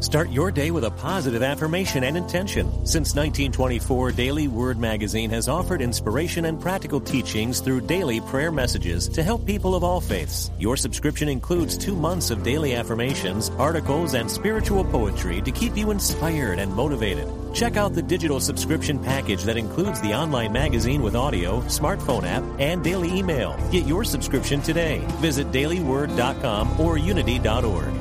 [0.00, 2.66] Start your day with a positive affirmation and intention.
[2.86, 9.08] Since 1924, Daily Word Magazine has offered inspiration and practical teachings through daily prayer messages
[9.08, 10.50] to help people of all faiths.
[10.58, 15.90] Your subscription includes two months of daily affirmations, articles, and spiritual poetry to keep you
[15.90, 17.26] inspired and motivated.
[17.54, 22.44] Check out the digital subscription package that includes the online magazine with audio, smartphone app,
[22.60, 23.56] and daily email.
[23.72, 24.98] Get your subscription today.
[25.22, 27.95] Visit dailyword.com or unity.org.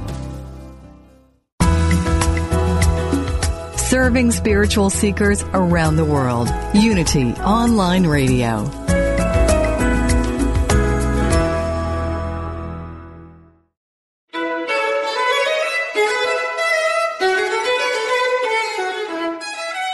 [3.95, 6.49] Serving spiritual seekers around the world.
[6.73, 8.69] Unity Online Radio.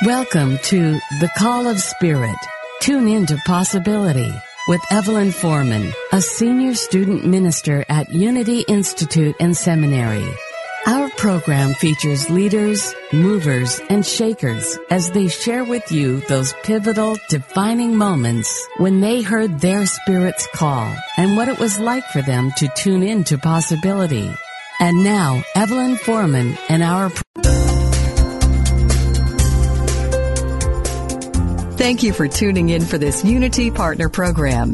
[0.04, 2.36] Welcome to The Call of Spirit.
[2.80, 4.34] Tune in to Possibility
[4.68, 10.28] with Evelyn Foreman, a senior student minister at Unity Institute and Seminary.
[10.88, 17.96] Our program features leaders, movers, and shakers as they share with you those pivotal, defining
[17.96, 22.68] moments when they heard their spirit's call and what it was like for them to
[22.76, 24.34] tune in to possibility.
[24.80, 27.12] And now, Evelyn Foreman and our
[31.78, 34.74] Thank you for tuning in for this Unity Partner Program.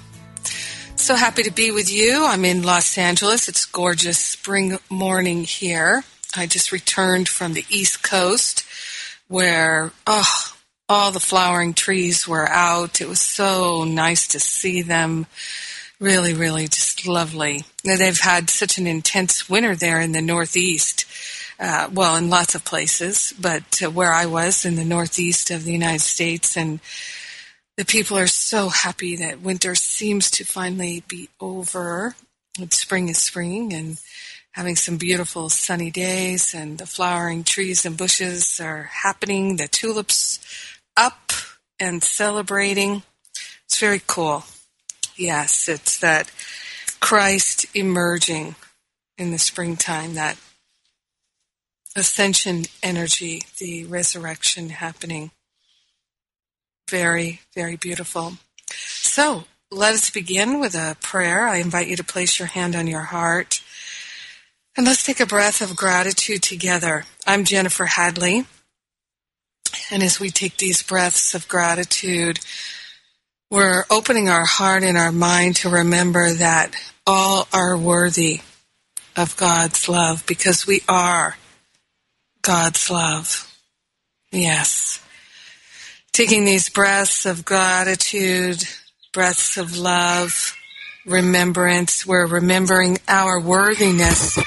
[1.11, 2.25] So happy to be with you.
[2.25, 3.49] I'm in Los Angeles.
[3.49, 6.05] It's gorgeous spring morning here.
[6.37, 8.63] I just returned from the East Coast
[9.27, 10.53] where, oh,
[10.87, 13.01] all the flowering trees were out.
[13.01, 15.25] It was so nice to see them.
[15.99, 17.65] Really, really just lovely.
[17.83, 21.03] They've had such an intense winter there in the Northeast.
[21.59, 25.65] Uh, well, in lots of places, but uh, where I was in the Northeast of
[25.65, 26.79] the United States and
[27.77, 32.15] the people are so happy that winter seems to finally be over.
[32.59, 33.99] And spring is spring and
[34.51, 39.55] having some beautiful sunny days and the flowering trees and bushes are happening.
[39.55, 40.39] The tulips
[40.97, 41.31] up
[41.79, 43.03] and celebrating.
[43.65, 44.43] It's very cool.
[45.15, 46.29] Yes, it's that
[46.99, 48.55] Christ emerging
[49.17, 50.37] in the springtime, that
[51.95, 55.31] ascension energy, the resurrection happening
[56.91, 58.33] very, very beautiful.
[58.67, 61.47] So let us begin with a prayer.
[61.47, 63.61] I invite you to place your hand on your heart.
[64.75, 67.05] And let's take a breath of gratitude together.
[67.25, 68.45] I'm Jennifer Hadley.
[69.89, 72.41] And as we take these breaths of gratitude,
[73.49, 76.75] we're opening our heart and our mind to remember that
[77.07, 78.41] all are worthy
[79.15, 81.37] of God's love because we are
[82.41, 83.47] God's love.
[84.29, 85.01] Yes.
[86.13, 88.63] Taking these breaths of gratitude,
[89.13, 90.57] breaths of love,
[91.05, 94.37] remembrance, we're remembering our worthiness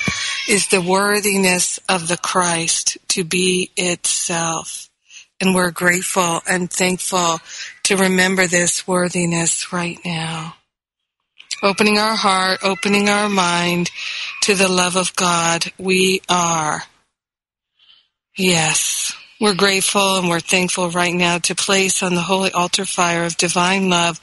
[0.48, 4.90] is the worthiness of the Christ to be itself.
[5.40, 7.40] And we're grateful and thankful
[7.84, 10.56] to remember this worthiness right now.
[11.62, 13.90] Opening our heart, opening our mind
[14.42, 16.82] to the love of God, we are.
[18.36, 19.16] Yes.
[19.44, 23.36] We're grateful and we're thankful right now to place on the holy altar fire of
[23.36, 24.18] divine love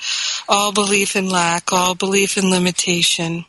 [0.50, 3.46] all belief in lack, all belief in limitation,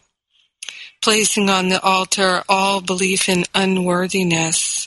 [1.01, 4.87] placing on the altar all belief in unworthiness,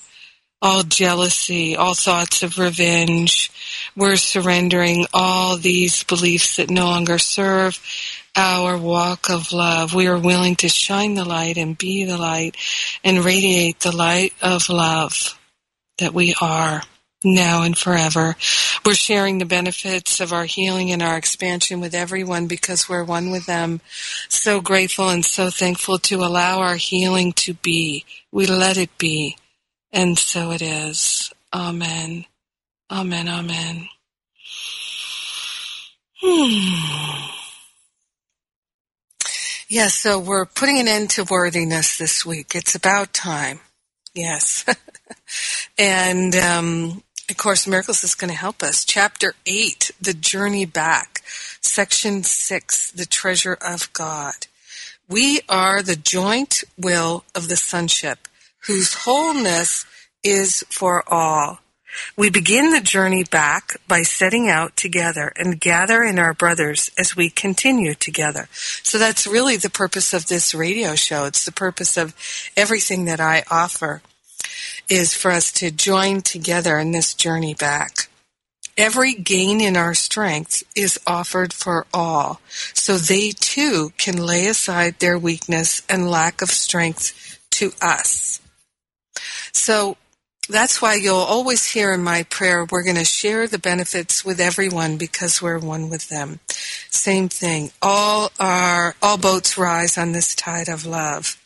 [0.62, 3.50] all jealousy, all thoughts of revenge.
[3.96, 7.82] We're surrendering all these beliefs that no longer serve
[8.36, 9.96] our walk of love.
[9.96, 12.56] We are willing to shine the light and be the light
[13.04, 15.36] and radiate the light of love
[15.98, 16.82] that we are
[17.24, 18.36] now and forever.
[18.86, 23.32] We're sharing the benefits of our healing and our expansion with everyone because we're one
[23.32, 23.82] with them.
[24.30, 28.06] So grateful and so thankful to allow our healing to be.
[28.32, 29.38] We let it be.
[29.92, 31.34] And so it is.
[31.54, 32.26] Amen.
[32.92, 33.28] Amen.
[33.28, 33.88] Amen.
[36.22, 37.32] Hmm.
[39.68, 42.54] Yes, so we're putting an end to worthiness this week.
[42.54, 43.60] It's about time.
[44.14, 44.64] Yes.
[45.78, 48.86] and um, of course, Miracles is going to help us.
[48.86, 51.22] Chapter 8, The Journey Back.
[51.26, 54.48] Section 6, The Treasure of God.
[55.10, 58.28] We are the joint will of the sonship,
[58.68, 59.86] whose wholeness
[60.24, 61.60] is for all.
[62.16, 67.16] We begin the journey back by setting out together and gather in our brothers as
[67.16, 68.50] we continue together.
[68.52, 71.26] So that's really the purpose of this radio show.
[71.26, 72.14] It's the purpose of
[72.58, 74.02] everything that I offer
[74.90, 78.10] is for us to join together in this journey back.
[78.78, 82.42] Every gain in our strength is offered for all,
[82.74, 88.42] so they too can lay aside their weakness and lack of strength to us.
[89.54, 89.96] So
[90.50, 94.40] that's why you'll always hear in my prayer, we're going to share the benefits with
[94.40, 96.40] everyone because we're one with them.
[96.90, 97.72] Same thing.
[97.82, 101.42] All are, all boats rise on this tide of love.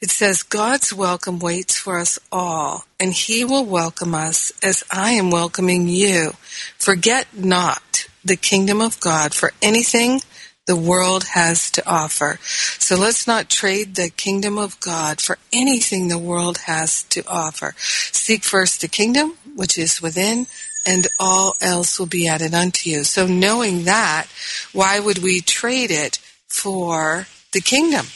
[0.00, 5.12] It says, God's welcome waits for us all, and He will welcome us as I
[5.12, 6.32] am welcoming you.
[6.78, 10.20] Forget not the kingdom of God for anything
[10.66, 12.38] the world has to offer.
[12.42, 17.74] So let's not trade the kingdom of God for anything the world has to offer.
[17.76, 20.46] Seek first the kingdom, which is within,
[20.86, 23.04] and all else will be added unto you.
[23.04, 24.26] So knowing that,
[24.72, 26.18] why would we trade it
[26.48, 28.06] for the kingdom?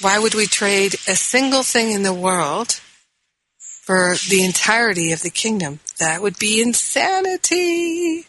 [0.00, 2.80] Why would we trade a single thing in the world
[3.58, 5.80] for the entirety of the kingdom?
[5.98, 8.26] That would be insanity.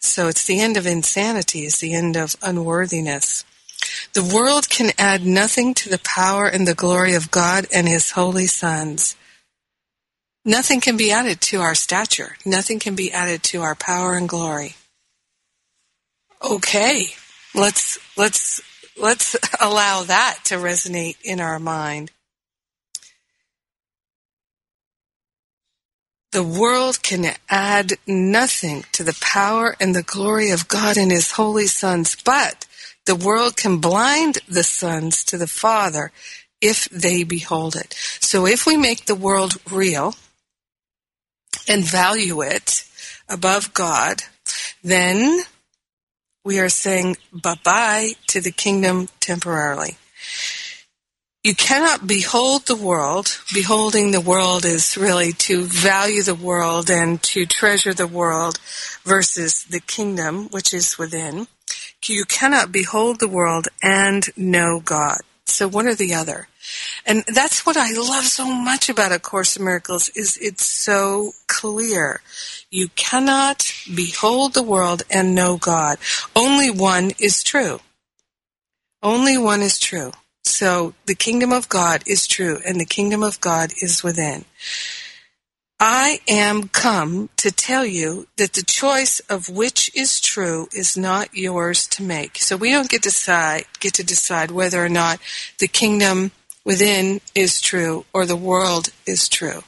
[0.00, 3.44] So it's the end of insanity, it's the end of unworthiness.
[4.14, 8.12] The world can add nothing to the power and the glory of God and His
[8.12, 9.14] holy sons.
[10.44, 12.36] Nothing can be added to our stature.
[12.44, 14.76] Nothing can be added to our power and glory.
[16.42, 17.08] Okay,
[17.54, 18.60] let's let's
[18.98, 22.10] let's allow that to resonate in our mind.
[26.32, 31.32] The world can add nothing to the power and the glory of God and His
[31.32, 32.66] holy sons, but
[33.06, 36.12] the world can blind the sons to the Father
[36.60, 37.94] if they behold it.
[38.20, 40.14] So if we make the world real
[41.68, 42.84] and value it
[43.28, 44.22] above God,
[44.82, 45.40] then
[46.46, 49.96] we are saying bye bye to the kingdom temporarily.
[51.42, 53.40] You cannot behold the world.
[53.52, 58.60] Beholding the world is really to value the world and to treasure the world
[59.04, 61.48] versus the kingdom which is within.
[62.04, 65.18] You cannot behold the world and know God.
[65.46, 66.46] So one or the other.
[67.04, 71.32] And that's what I love so much about A Course in Miracles is it's so
[71.46, 72.20] clear.
[72.70, 75.98] You cannot behold the world and know God.
[76.34, 77.80] Only one is true.
[79.02, 80.12] Only one is true.
[80.44, 84.44] So the kingdom of God is true and the kingdom of God is within.
[85.78, 91.34] I am come to tell you that the choice of which is true is not
[91.34, 92.38] yours to make.
[92.38, 95.18] So we don't get to decide, get to decide whether or not
[95.58, 96.30] the kingdom
[96.66, 99.62] within is true or the world is true.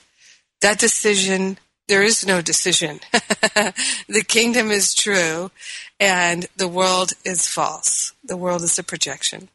[0.60, 1.58] That decision
[1.88, 3.00] there is no decision.
[3.12, 5.50] the kingdom is true
[5.98, 8.12] and the world is false.
[8.22, 9.48] The world is a projection.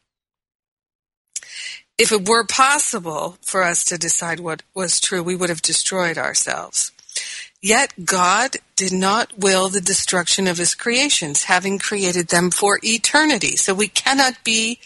[1.96, 6.18] If it were possible for us to decide what was true, we would have destroyed
[6.18, 6.90] ourselves.
[7.62, 13.54] Yet God did not will the destruction of his creations, having created them for eternity.
[13.56, 14.80] So we cannot be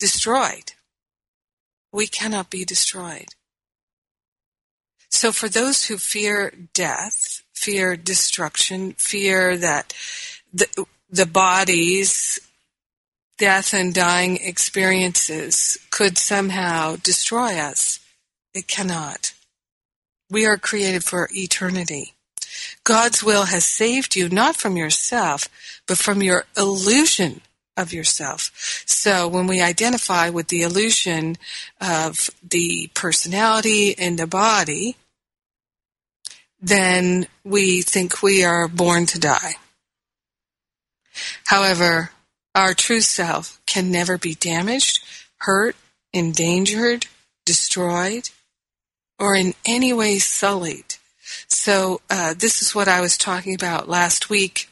[0.00, 0.72] destroyed.
[1.92, 3.28] We cannot be destroyed.
[5.08, 9.92] So for those who fear death, fear destruction, fear that
[10.52, 12.38] the, the body's
[13.38, 17.98] death and dying experiences could somehow destroy us,
[18.54, 19.34] it cannot.
[20.30, 22.14] We are created for eternity.
[22.84, 25.48] God's will has saved you not from yourself,
[25.86, 27.40] but from your illusion
[27.76, 28.50] of yourself.
[28.86, 31.36] So when we identify with the illusion
[31.80, 34.96] of the personality and the body,
[36.60, 39.54] then we think we are born to die.
[41.46, 42.10] However,
[42.54, 45.00] our true self can never be damaged,
[45.38, 45.76] hurt,
[46.12, 47.06] endangered,
[47.46, 48.30] destroyed,
[49.18, 50.96] or in any way sullied.
[51.46, 54.68] So uh, this is what I was talking about last week,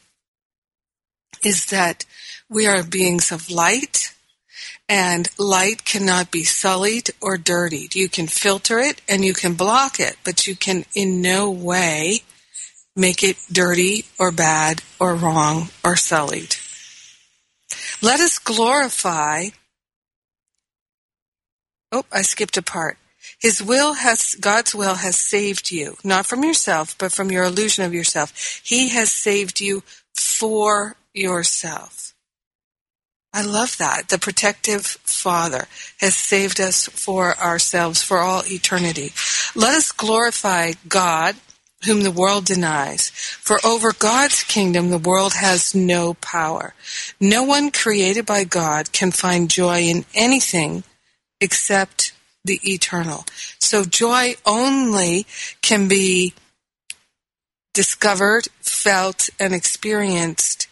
[1.43, 2.05] is that
[2.49, 4.13] we are beings of light,
[4.89, 7.93] And light cannot be sullied or dirtied.
[7.93, 12.21] You can filter it and you can block it, but you can in no way
[12.95, 16.55] make it dirty or bad or wrong or sullied.
[18.01, 19.49] Let us glorify.
[21.91, 22.97] Oh, I skipped a part.
[23.39, 27.85] His will has, God's will has saved you, not from yourself, but from your illusion
[27.85, 28.61] of yourself.
[28.63, 29.83] He has saved you
[30.15, 32.08] for yourself.
[33.33, 34.09] I love that.
[34.09, 35.67] The protective Father
[35.99, 39.11] has saved us for ourselves for all eternity.
[39.55, 41.35] Let us glorify God,
[41.85, 43.09] whom the world denies.
[43.09, 46.73] For over God's kingdom, the world has no power.
[47.19, 50.83] No one created by God can find joy in anything
[51.39, 53.25] except the eternal.
[53.59, 55.27] So joy only
[55.61, 56.33] can be
[57.73, 60.68] discovered, felt, and experienced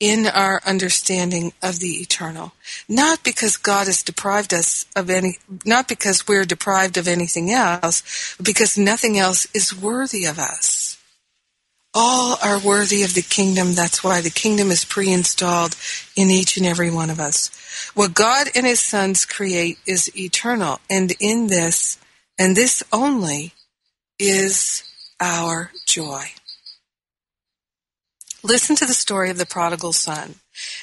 [0.00, 2.52] in our understanding of the eternal.
[2.88, 8.36] Not because God has deprived us of any, not because we're deprived of anything else,
[8.42, 10.98] because nothing else is worthy of us.
[11.96, 13.74] All are worthy of the kingdom.
[13.74, 15.76] That's why the kingdom is pre-installed
[16.16, 17.50] in each and every one of us.
[17.94, 21.98] What God and His sons create is eternal, and in this,
[22.36, 23.52] and this only,
[24.18, 24.82] is
[25.20, 26.24] our joy.
[28.44, 30.34] Listen to the story of the prodigal son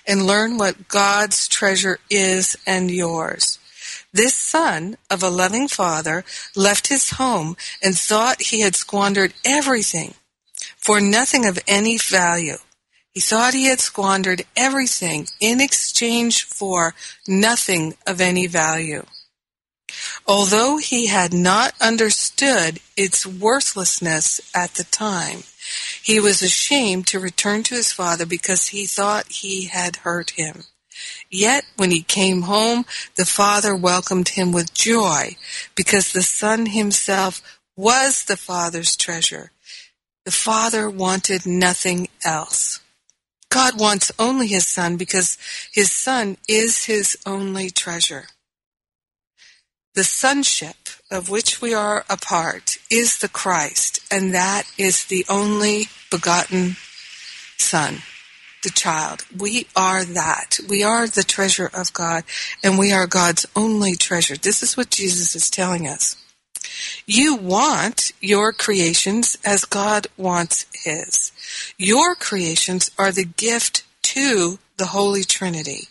[0.07, 3.59] and learn what God's treasure is and yours.
[4.11, 6.25] This son of a loving father
[6.55, 10.15] left his home and thought he had squandered everything
[10.75, 12.57] for nothing of any value.
[13.13, 16.95] He thought he had squandered everything in exchange for
[17.27, 19.05] nothing of any value.
[20.25, 25.43] Although he had not understood its worthlessness at the time,
[26.01, 30.63] he was ashamed to return to his father because he thought he had hurt him.
[31.29, 32.85] Yet when he came home,
[33.15, 35.37] the father welcomed him with joy
[35.75, 37.41] because the son himself
[37.75, 39.51] was the father's treasure.
[40.25, 42.79] The father wanted nothing else.
[43.49, 45.37] God wants only his son because
[45.73, 48.27] his son is his only treasure.
[49.93, 55.25] The sonship of which we are a part is the Christ, and that is the
[55.29, 56.75] only begotten
[57.57, 57.99] son,
[58.63, 59.25] the child.
[59.35, 60.59] We are that.
[60.69, 62.25] We are the treasure of God,
[62.61, 64.35] and we are God's only treasure.
[64.35, 66.17] This is what Jesus is telling us.
[67.05, 71.31] You want your creations as God wants his.
[71.77, 75.87] Your creations are the gift to the Holy Trinity,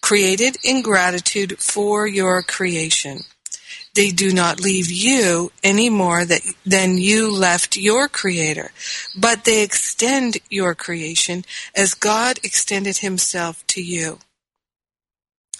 [0.00, 3.20] created in gratitude for your creation.
[3.94, 8.70] They do not leave you any more that, than you left your Creator,
[9.14, 11.44] but they extend your creation
[11.76, 14.18] as God extended Himself to you.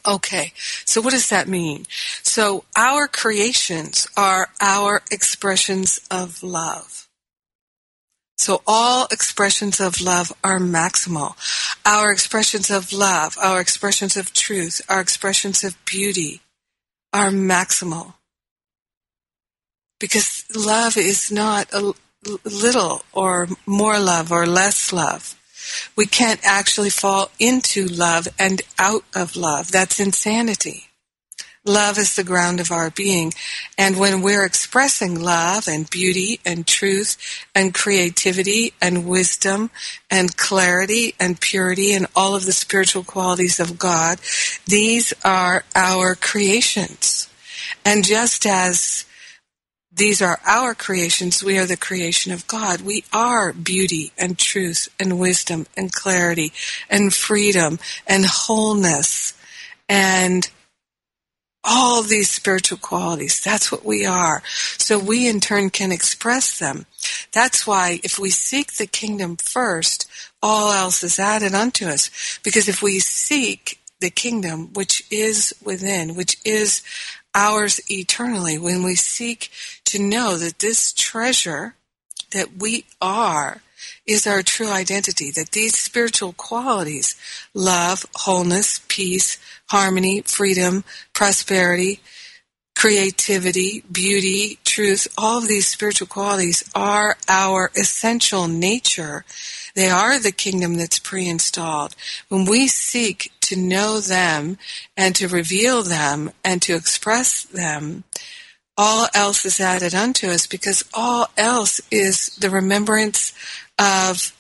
[0.07, 0.53] Okay,
[0.85, 1.87] so what does that mean?
[2.23, 7.07] So our creations are our expressions of love.
[8.37, 11.37] So all expressions of love are maximal.
[11.87, 16.41] Our expressions of love, our expressions of truth, our expressions of beauty
[17.13, 18.15] are maximal.
[20.03, 21.95] Because love is not a
[22.45, 25.39] little or more love or less love.
[25.95, 29.71] We can't actually fall into love and out of love.
[29.71, 30.89] That's insanity.
[31.65, 33.33] Love is the ground of our being.
[33.79, 37.17] And when we're expressing love and beauty and truth
[37.55, 39.71] and creativity and wisdom
[40.11, 44.19] and clarity and purity and all of the spiritual qualities of God,
[44.67, 47.29] these are our creations.
[47.85, 49.05] And just as
[49.95, 51.45] these are our creations.
[51.45, 52.81] We are the creation of God.
[52.81, 56.53] We are beauty and truth and wisdom and clarity
[56.89, 59.35] and freedom and wholeness
[59.89, 60.51] and
[61.65, 63.41] all these spiritual qualities.
[63.43, 64.43] That's what we are.
[64.79, 66.87] So we in turn can express them.
[67.33, 70.11] That's why if we seek the kingdom first,
[70.43, 72.41] all else is added unto us.
[72.43, 76.83] Because if we seek the kingdom which is within, which is
[77.35, 79.51] ours eternally when we seek
[79.85, 81.75] to know that this treasure
[82.31, 83.63] that we are
[84.07, 87.15] is our true identity, that these spiritual qualities,
[87.55, 92.01] love, wholeness, peace, harmony, freedom, prosperity,
[92.75, 99.25] creativity, beauty, truth, all of these spiritual qualities are our essential nature.
[99.75, 101.95] They are the kingdom that's pre-installed.
[102.29, 104.57] When we seek to know them
[104.97, 108.05] and to reveal them and to express them,
[108.79, 113.35] all else is added unto us because all else is the remembrance
[113.79, 114.35] of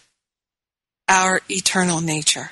[1.09, 2.50] our eternal nature.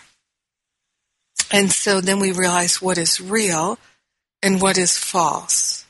[1.51, 3.79] And so then we realize what is real
[4.43, 5.87] and what is false.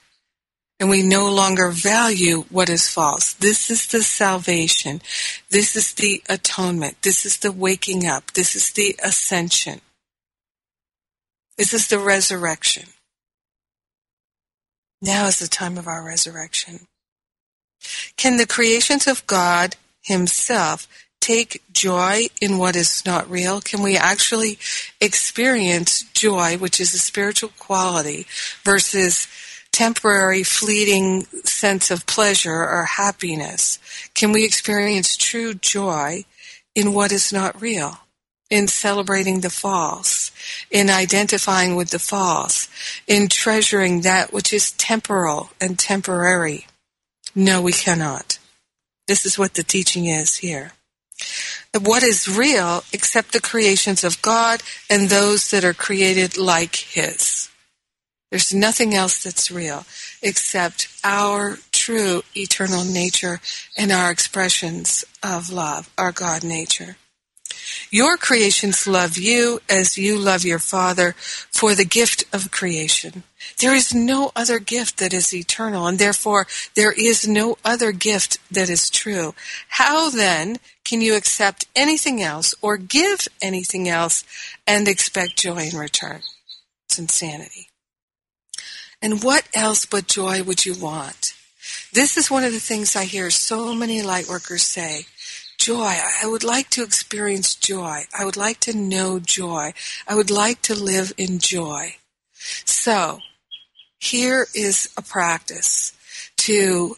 [0.78, 3.34] And we no longer value what is false.
[3.34, 5.02] This is the salvation.
[5.50, 7.02] This is the atonement.
[7.02, 8.30] This is the waking up.
[8.32, 9.80] This is the ascension.
[11.58, 12.84] This is the resurrection.
[15.02, 16.86] Now is the time of our resurrection.
[18.16, 20.86] Can the creations of God Himself
[21.20, 23.60] take joy in what is not real?
[23.60, 24.58] Can we actually
[25.00, 28.26] experience joy, which is a spiritual quality,
[28.64, 29.28] versus
[29.72, 33.78] temporary, fleeting sense of pleasure or happiness?
[34.14, 36.24] Can we experience true joy
[36.74, 37.98] in what is not real?
[38.50, 40.32] In celebrating the false,
[40.70, 42.68] in identifying with the false,
[43.06, 46.66] in treasuring that which is temporal and temporary.
[47.34, 48.38] No, we cannot.
[49.06, 50.72] This is what the teaching is here.
[51.80, 57.48] What is real except the creations of God and those that are created like His?
[58.30, 59.84] There's nothing else that's real
[60.22, 63.40] except our true eternal nature
[63.76, 66.96] and our expressions of love, our God nature.
[67.90, 73.24] Your creations love you as you love your Father for the gift of creation.
[73.58, 78.38] There is no other gift that is eternal, and therefore there is no other gift
[78.50, 79.34] that is true.
[79.68, 84.24] How then can you accept anything else or give anything else
[84.66, 86.22] and expect joy in return?
[86.86, 87.68] It's insanity.
[89.02, 91.34] And what else but joy would you want?
[91.92, 95.06] This is one of the things I hear so many light workers say.
[95.60, 95.98] Joy.
[96.22, 98.04] I would like to experience joy.
[98.18, 99.74] I would like to know joy.
[100.08, 101.96] I would like to live in joy.
[102.64, 103.20] So,
[103.98, 105.92] here is a practice
[106.38, 106.96] to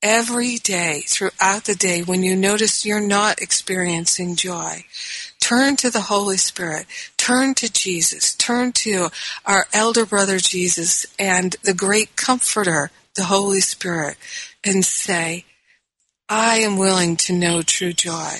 [0.00, 4.84] every day, throughout the day, when you notice you're not experiencing joy,
[5.40, 9.08] turn to the Holy Spirit, turn to Jesus, turn to
[9.44, 14.16] our elder brother Jesus and the great comforter, the Holy Spirit,
[14.62, 15.46] and say,
[16.28, 18.38] I am willing to know true joy.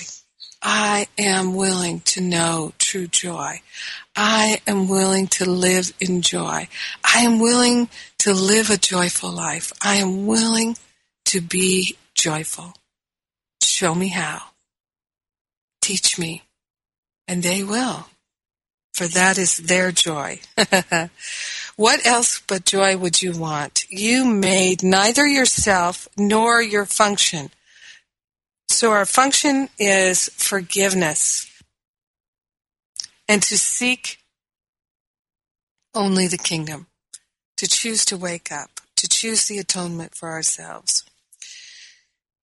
[0.61, 3.61] I am willing to know true joy.
[4.15, 6.67] I am willing to live in joy.
[7.03, 9.71] I am willing to live a joyful life.
[9.83, 10.77] I am willing
[11.25, 12.73] to be joyful.
[13.61, 14.41] Show me how.
[15.81, 16.41] Teach me.
[17.27, 18.07] And they will.
[18.95, 20.39] For that is their joy.
[21.75, 23.85] what else but joy would you want?
[23.89, 27.51] You made neither yourself nor your function
[28.67, 31.49] so our function is forgiveness
[33.27, 34.19] and to seek
[35.93, 36.87] only the kingdom,
[37.57, 41.03] to choose to wake up, to choose the atonement for ourselves.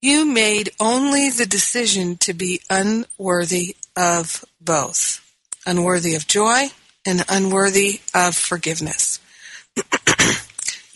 [0.01, 5.21] You made only the decision to be unworthy of both,
[5.65, 6.71] unworthy of joy
[7.05, 9.19] and unworthy of forgiveness.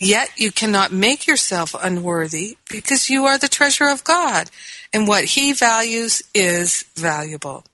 [0.00, 4.50] Yet you cannot make yourself unworthy because you are the treasure of God,
[4.92, 7.64] and what He values is valuable.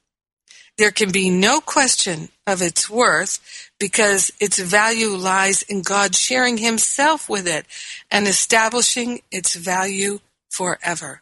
[0.78, 6.56] There can be no question of its worth because its value lies in God sharing
[6.56, 7.66] Himself with it
[8.10, 11.20] and establishing its value forever.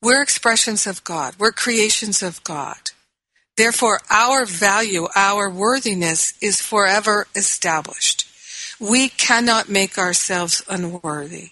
[0.00, 1.34] We're expressions of God.
[1.38, 2.90] We're creations of God.
[3.56, 8.26] Therefore, our value, our worthiness is forever established.
[8.82, 11.50] We cannot make ourselves unworthy.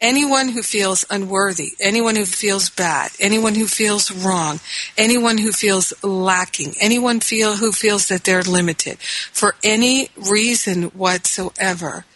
[0.00, 4.60] Anyone who feels unworthy, anyone who feels bad, anyone who feels wrong,
[4.96, 12.06] anyone who feels lacking, anyone feel who feels that they're limited for any reason whatsoever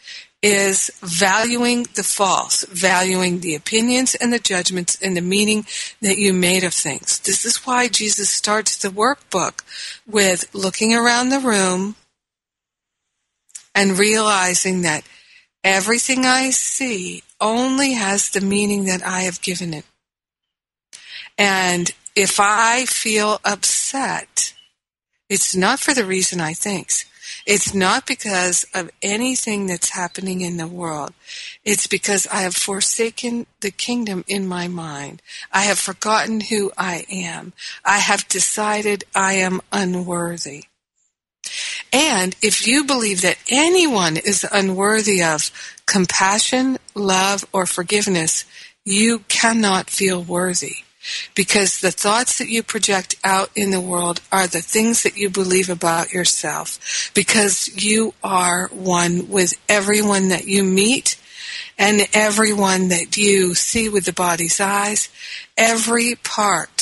[0.42, 5.66] is valuing the false, valuing the opinions and the judgments and the meaning
[6.00, 7.18] that you made of things.
[7.18, 9.60] This is why Jesus starts the workbook
[10.06, 11.96] with looking around the room,
[13.74, 15.04] and realizing that
[15.62, 19.84] everything I see only has the meaning that I have given it.
[21.36, 24.54] And if I feel upset,
[25.28, 26.92] it's not for the reason I think.
[27.46, 31.12] It's not because of anything that's happening in the world.
[31.64, 35.22] It's because I have forsaken the kingdom in my mind.
[35.52, 37.52] I have forgotten who I am.
[37.84, 40.64] I have decided I am unworthy.
[41.94, 45.52] And if you believe that anyone is unworthy of
[45.86, 48.44] compassion, love, or forgiveness,
[48.84, 50.78] you cannot feel worthy.
[51.36, 55.30] Because the thoughts that you project out in the world are the things that you
[55.30, 57.12] believe about yourself.
[57.14, 61.16] Because you are one with everyone that you meet
[61.78, 65.08] and everyone that you see with the body's eyes.
[65.56, 66.73] Every part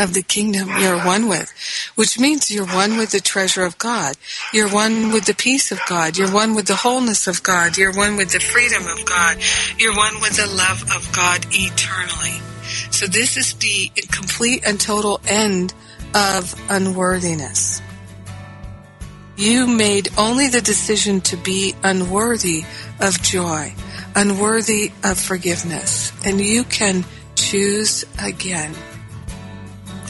[0.00, 1.52] of the kingdom you're one with,
[1.94, 4.16] which means you're one with the treasure of God.
[4.52, 6.16] You're one with the peace of God.
[6.16, 7.76] You're one with the wholeness of God.
[7.76, 9.36] You're one with the freedom of God.
[9.78, 12.40] You're one with the love of God eternally.
[12.90, 15.74] So this is the complete and total end
[16.14, 17.82] of unworthiness.
[19.36, 22.64] You made only the decision to be unworthy
[23.00, 23.74] of joy,
[24.14, 27.04] unworthy of forgiveness, and you can
[27.36, 28.74] choose again.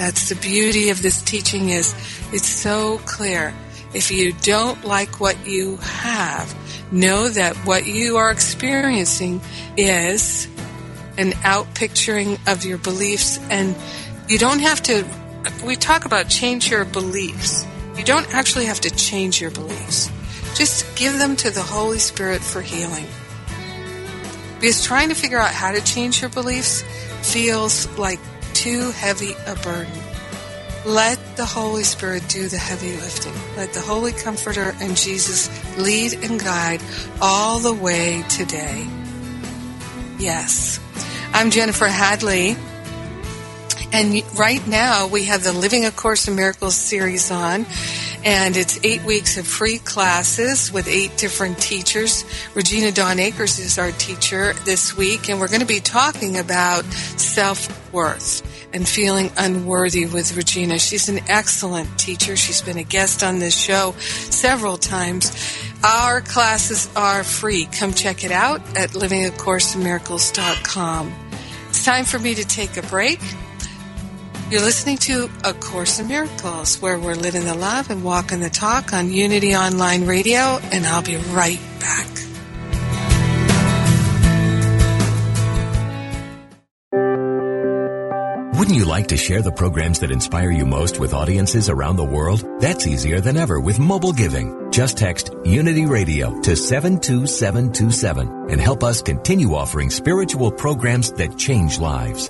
[0.01, 1.95] That's the beauty of this teaching is
[2.33, 3.53] it's so clear.
[3.93, 6.57] If you don't like what you have,
[6.91, 9.43] know that what you are experiencing
[9.77, 10.47] is
[11.19, 13.77] an outpicturing of your beliefs and
[14.27, 15.05] you don't have to
[15.67, 17.67] we talk about change your beliefs.
[17.99, 20.11] You don't actually have to change your beliefs.
[20.55, 23.07] Just give them to the Holy Spirit for healing.
[24.61, 26.85] Because trying to figure out how to change your beliefs
[27.21, 28.19] feels like
[28.61, 29.91] too heavy a burden.
[30.85, 33.33] Let the Holy Spirit do the heavy lifting.
[33.57, 36.83] Let the Holy Comforter and Jesus lead and guide
[37.23, 38.87] all the way today.
[40.19, 40.79] Yes.
[41.33, 42.55] I'm Jennifer Hadley.
[43.95, 47.65] And right now we have the Living A Course in Miracles series on
[48.25, 52.25] and it's eight weeks of free classes with eight different teachers.
[52.55, 56.85] Regina Dawn Akers is our teacher this week, and we're going to be talking about
[56.85, 60.79] self-worth and feeling unworthy with Regina.
[60.79, 62.37] She's an excellent teacher.
[62.37, 65.31] She's been a guest on this show several times.
[65.83, 67.65] Our classes are free.
[67.67, 71.15] Come check it out at livingacourseinmiracles.com.
[71.69, 73.21] It's time for me to take a break.
[74.51, 78.51] You're listening to A Course in Miracles, where we're living the love and walking the
[78.51, 82.09] talk on Unity Online Radio, and I'll be right back.
[88.61, 92.05] Wouldn't you like to share the programs that inspire you most with audiences around the
[92.05, 92.45] world?
[92.61, 94.71] That's easier than ever with mobile giving.
[94.71, 101.79] Just text Unity Radio to 72727 and help us continue offering spiritual programs that change
[101.79, 102.29] lives.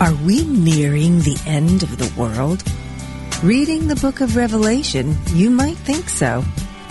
[0.00, 2.62] Are we nearing the end of the world?
[3.42, 6.44] Reading the book of Revelation, you might think so,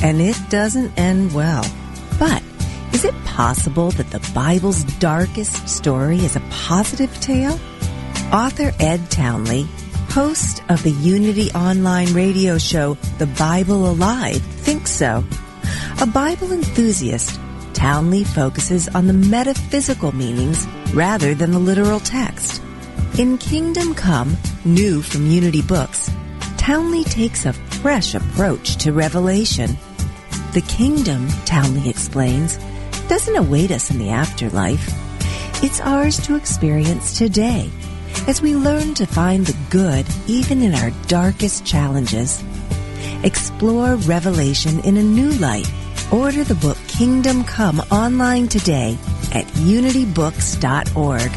[0.04, 1.63] and it doesn't end well.
[2.95, 7.60] Is it possible that the Bible's darkest story is a positive tale?
[8.31, 9.63] Author Ed Townley,
[10.08, 15.25] host of the Unity Online radio show The Bible Alive, thinks so.
[15.99, 17.38] A Bible enthusiast,
[17.73, 22.63] Townley focuses on the metaphysical meanings rather than the literal text.
[23.19, 26.10] In Kingdom Come, new from Unity Books,
[26.55, 29.77] Townley takes a fresh approach to Revelation.
[30.53, 32.58] The kingdom, Townley explains,
[33.08, 34.88] doesn't await us in the afterlife.
[35.63, 37.70] It's ours to experience today
[38.28, 42.44] as we learn to find the good even in our darkest challenges.
[43.24, 45.72] Explore Revelation in a new light.
[46.12, 48.98] Order the book Kingdom Come online today
[49.32, 51.32] at unitybooks.org.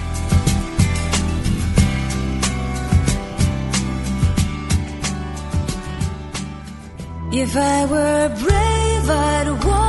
[7.30, 9.87] If I were brave, I'd walk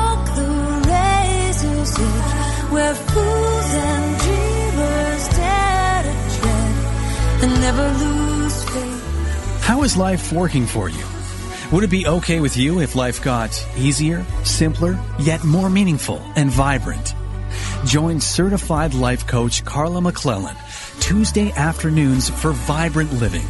[2.71, 9.63] where fools and dreamers dare to tread and never lose faith.
[9.63, 11.03] How is life working for you?
[11.71, 16.49] Would it be okay with you if life got easier, simpler, yet more meaningful and
[16.49, 17.13] vibrant?
[17.85, 20.55] Join certified life coach Carla McClellan
[20.99, 23.45] Tuesday afternoons for Vibrant Living.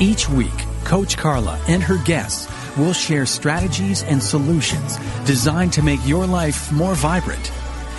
[0.00, 0.52] Each week,
[0.84, 6.70] Coach Carla and her guests will share strategies and solutions designed to make your life
[6.72, 7.50] more vibrant.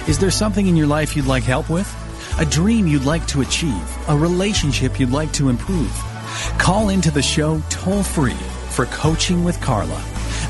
[0.07, 1.91] Is there something in your life you'd like help with?
[2.39, 3.97] A dream you'd like to achieve?
[4.07, 5.91] A relationship you'd like to improve?
[6.59, 8.37] Call into the show toll free
[8.69, 9.99] for Coaching with Carla.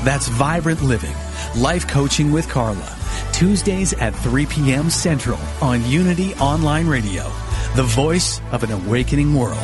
[0.04, 1.14] That's Vibrant Living,
[1.56, 2.96] Life Coaching with Carla.
[3.32, 4.90] Tuesdays at 3 p.m.
[4.90, 7.22] Central on Unity Online Radio,
[7.76, 9.56] the voice of an awakening world.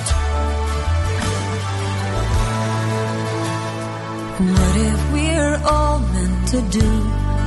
[4.38, 7.21] What if we're all meant to do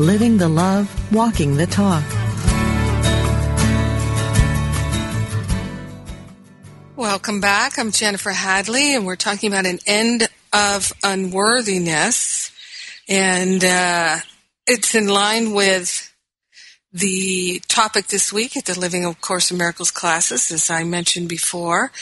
[0.00, 2.02] Living the Love, Walking the Talk.
[6.96, 7.78] Welcome back.
[7.78, 12.50] I'm Jennifer Hadley, and we're talking about an end of unworthiness.
[13.10, 14.16] And uh,
[14.66, 16.09] it's in line with
[16.92, 21.28] the topic this week at the Living of Course in Miracles classes, as I mentioned
[21.28, 21.92] before.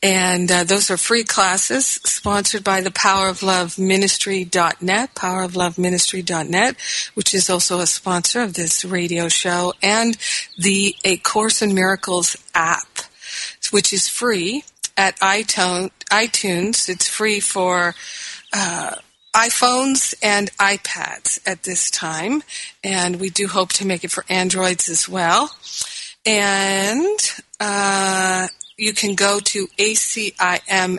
[0.00, 5.56] And uh, those are free classes sponsored by the Power of Love Ministry.net, Power of
[5.56, 6.76] Love Ministry.net,
[7.14, 10.16] which is also a sponsor of this radio show, and
[10.56, 12.98] the A Course in Miracles app,
[13.72, 14.62] which is free
[14.96, 16.88] at iTunes.
[16.88, 17.96] It's free for
[18.52, 18.94] uh,
[19.34, 22.42] iPhones and iPads at this time,
[22.82, 25.54] and we do hope to make it for Androids as well.
[26.26, 27.18] And
[27.60, 30.98] uh, you can go to acimapp.com,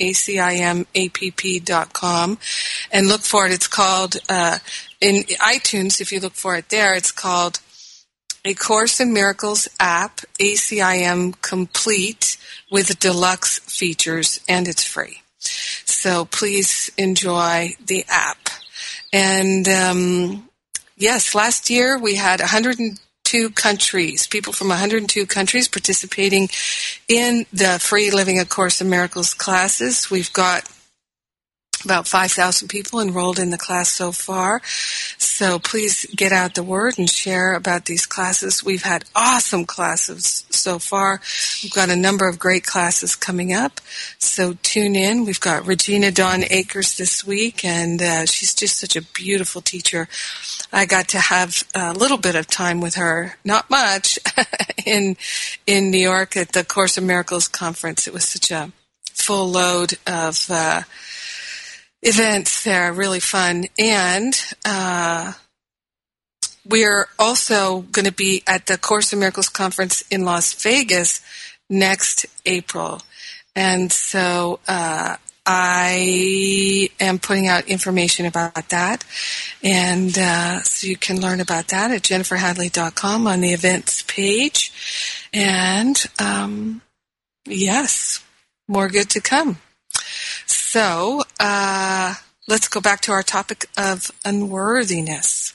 [0.00, 2.38] acimapp.com,
[2.92, 3.52] and look for it.
[3.52, 4.58] It's called, uh,
[5.00, 7.60] in iTunes, if you look for it there, it's called
[8.44, 12.36] A Course in Miracles app, ACIM Complete,
[12.70, 15.22] with deluxe features, and it's free.
[15.40, 18.48] So please enjoy the app.
[19.12, 20.48] And um,
[20.96, 26.48] yes, last year we had 102 countries, people from 102 countries participating
[27.08, 30.10] in the free Living A Course in Miracles classes.
[30.10, 30.68] We've got
[31.84, 34.60] about 5,000 people enrolled in the class so far.
[35.18, 38.64] So please get out the word and share about these classes.
[38.64, 41.20] We've had awesome classes so far.
[41.62, 43.80] We've got a number of great classes coming up.
[44.18, 45.24] So tune in.
[45.24, 50.08] We've got Regina Dawn Akers this week, and uh, she's just such a beautiful teacher.
[50.72, 54.18] I got to have a little bit of time with her, not much,
[54.86, 55.16] in
[55.66, 58.06] in New York at the Course of Miracles conference.
[58.06, 58.72] It was such a
[59.14, 60.82] full load of uh,
[62.02, 63.66] events there, are really fun.
[63.78, 64.34] And
[64.64, 65.32] uh,
[66.68, 71.20] we're also going to be at the Course in Miracles conference in Las Vegas
[71.68, 73.02] next April.
[73.56, 79.04] And so uh, I am putting out information about that.
[79.62, 84.72] And uh, so you can learn about that at jenniferhadley.com on the events page.
[85.32, 86.82] And um,
[87.46, 88.22] yes,
[88.68, 89.58] more good to come.
[90.46, 92.14] So uh,
[92.46, 95.54] let's go back to our topic of unworthiness.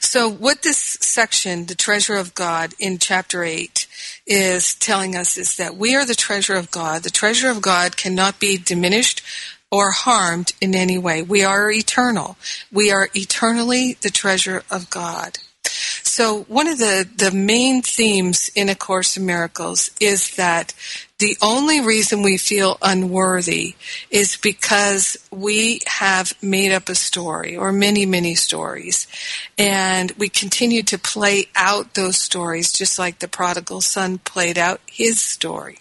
[0.00, 3.86] So, what this section, the treasure of God in chapter 8,
[4.26, 7.02] is telling us is that we are the treasure of God.
[7.02, 9.22] The treasure of God cannot be diminished
[9.70, 11.22] or harmed in any way.
[11.22, 12.36] We are eternal.
[12.72, 15.38] We are eternally the treasure of God.
[15.64, 20.74] So one of the, the main themes in A Course in Miracles is that
[21.18, 23.74] the only reason we feel unworthy
[24.10, 29.08] is because we have made up a story or many, many stories.
[29.56, 34.80] And we continue to play out those stories just like the prodigal son played out
[34.86, 35.78] his story.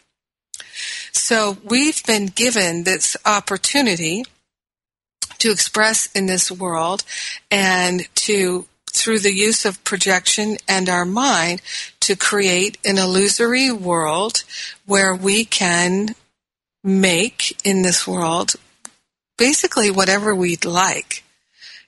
[1.12, 4.26] So we've been given this opportunity
[5.38, 7.04] to express in this world
[7.52, 11.62] and to through the use of projection and our mind
[12.08, 14.46] to create an illusory world
[14.86, 16.16] where we can
[16.82, 18.56] make in this world
[19.38, 21.26] basically whatever we'd like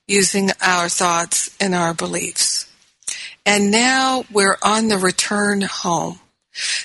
[0.10, 2.69] using our thoughts and our beliefs.
[3.45, 6.19] And now we're on the return home.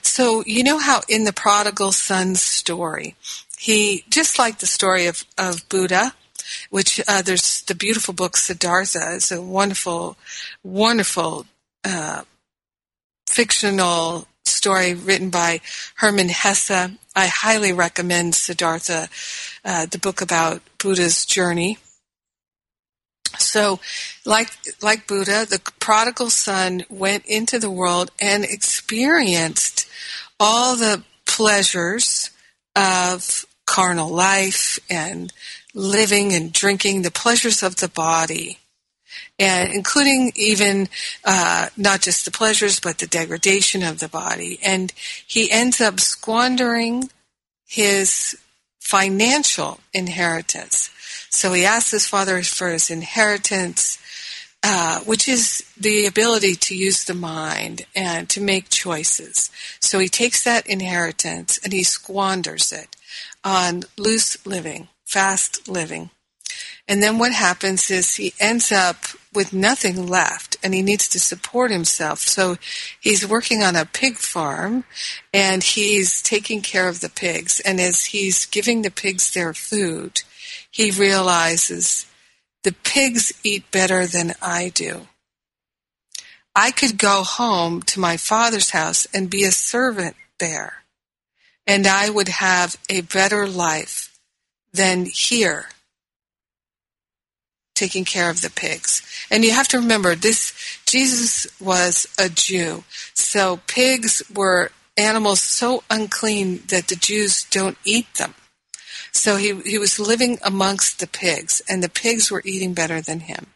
[0.00, 3.16] So, you know how in the prodigal son's story,
[3.58, 6.14] he, just like the story of, of Buddha,
[6.70, 9.16] which uh, there's the beautiful book Siddhartha.
[9.16, 10.16] It's a wonderful,
[10.62, 11.46] wonderful
[11.84, 12.22] uh,
[13.26, 15.60] fictional story written by
[15.96, 16.70] Hermann Hesse.
[17.16, 19.08] I highly recommend Siddhartha,
[19.64, 21.78] uh, the book about Buddha's journey.
[23.38, 23.80] So,
[24.24, 29.88] like like Buddha, the prodigal son went into the world and experienced
[30.38, 32.30] all the pleasures
[32.76, 35.32] of carnal life and
[35.74, 38.58] living and drinking, the pleasures of the body,
[39.38, 40.88] and including even
[41.24, 44.58] uh, not just the pleasures, but the degradation of the body.
[44.62, 44.92] And
[45.26, 47.10] he ends up squandering
[47.66, 48.38] his
[48.78, 50.90] financial inheritance.
[51.30, 53.98] So he asks his father for his inheritance,
[54.62, 59.50] uh, which is the ability to use the mind and to make choices.
[59.80, 62.94] So he takes that inheritance and he squanders it
[63.42, 66.10] on loose living fast living.
[66.86, 71.18] And then what happens is he ends up with nothing left and he needs to
[71.18, 72.20] support himself.
[72.20, 72.56] So
[73.00, 74.84] he's working on a pig farm
[75.32, 77.60] and he's taking care of the pigs.
[77.60, 80.22] And as he's giving the pigs their food,
[80.70, 82.06] he realizes
[82.64, 85.08] the pigs eat better than I do.
[86.56, 90.84] I could go home to my father's house and be a servant there,
[91.66, 94.16] and I would have a better life
[94.72, 95.68] than here
[97.74, 99.02] taking care of the pigs.
[99.30, 100.52] And you have to remember this
[100.86, 102.84] Jesus was a Jew.
[103.14, 108.34] So pigs were animals so unclean that the Jews don't eat them.
[109.12, 113.20] So he he was living amongst the pigs and the pigs were eating better than
[113.20, 113.46] him.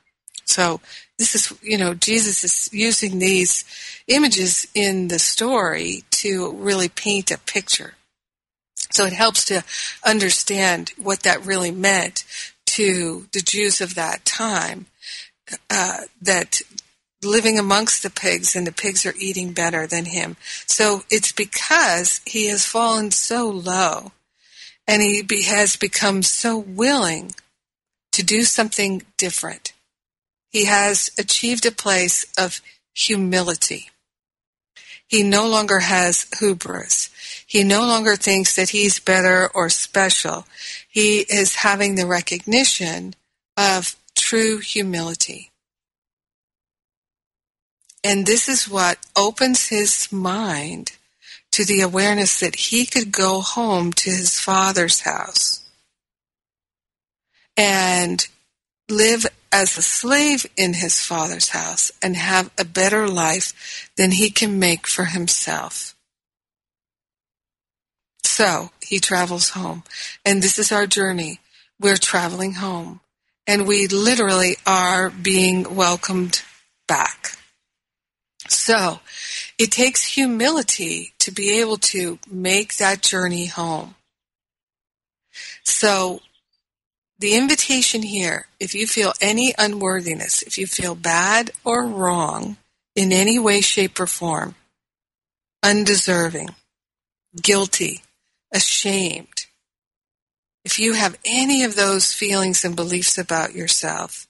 [0.44, 0.80] So
[1.18, 3.64] this is you know Jesus is using these
[4.06, 7.94] images in the story to really paint a picture.
[8.90, 9.64] So it helps to
[10.04, 12.24] understand what that really meant
[12.78, 14.86] to the Jews of that time
[15.68, 16.62] uh, that
[17.24, 20.36] living amongst the pigs and the pigs are eating better than him.
[20.64, 24.12] So it's because he has fallen so low
[24.86, 27.32] and he be, has become so willing
[28.12, 29.72] to do something different.
[30.48, 32.62] He has achieved a place of
[32.94, 33.90] humility.
[35.08, 37.10] He no longer has hubris.
[37.44, 40.46] He no longer thinks that he's better or special.
[40.98, 43.14] He is having the recognition
[43.56, 45.52] of true humility.
[48.02, 50.96] And this is what opens his mind
[51.52, 55.64] to the awareness that he could go home to his father's house
[57.56, 58.26] and
[58.88, 64.32] live as a slave in his father's house and have a better life than he
[64.32, 65.94] can make for himself.
[68.24, 69.82] So he travels home.
[70.24, 71.40] And this is our journey.
[71.78, 73.00] We're traveling home.
[73.46, 76.42] And we literally are being welcomed
[76.86, 77.36] back.
[78.48, 79.00] So
[79.58, 83.94] it takes humility to be able to make that journey home.
[85.64, 86.20] So
[87.18, 92.56] the invitation here, if you feel any unworthiness, if you feel bad or wrong
[92.94, 94.54] in any way, shape, or form,
[95.62, 96.50] undeserving,
[97.40, 98.02] guilty,
[98.52, 99.46] ashamed,
[100.64, 104.26] if you have any of those feelings and beliefs about yourself,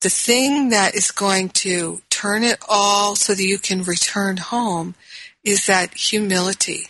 [0.00, 4.94] the thing that is going to turn it all so that you can return home
[5.44, 6.88] is that humility.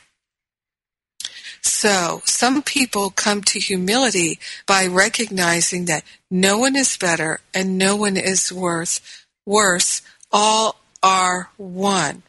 [1.63, 7.97] So, some people come to humility by recognizing that no one is better and no
[7.97, 10.03] one is worth worse.
[10.31, 12.23] All are one.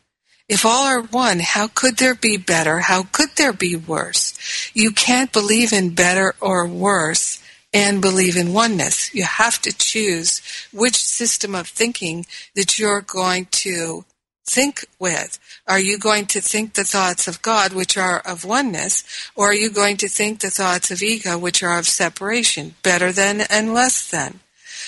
[0.49, 2.79] If all are one, how could there be better?
[2.79, 4.33] How could there be worse?
[4.73, 7.41] You can't believe in better or worse
[7.73, 9.13] and believe in oneness.
[9.13, 14.05] You have to choose which system of thinking that you're going to
[14.49, 15.37] think with.
[15.67, 19.03] Are you going to think the thoughts of God, which are of oneness,
[19.35, 23.11] or are you going to think the thoughts of ego, which are of separation, better
[23.11, 24.39] than and less than?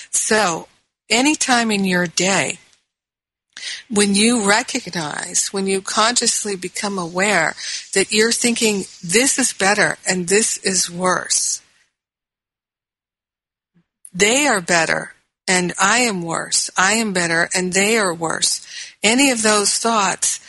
[0.09, 0.69] So,
[1.09, 2.59] any time in your day
[3.89, 7.55] when you recognize, when you consciously become aware
[7.93, 11.61] that you're thinking, this is better and this is worse,
[14.13, 15.13] they are better
[15.47, 18.65] and I am worse, I am better and they are worse.
[19.01, 20.39] Any of those thoughts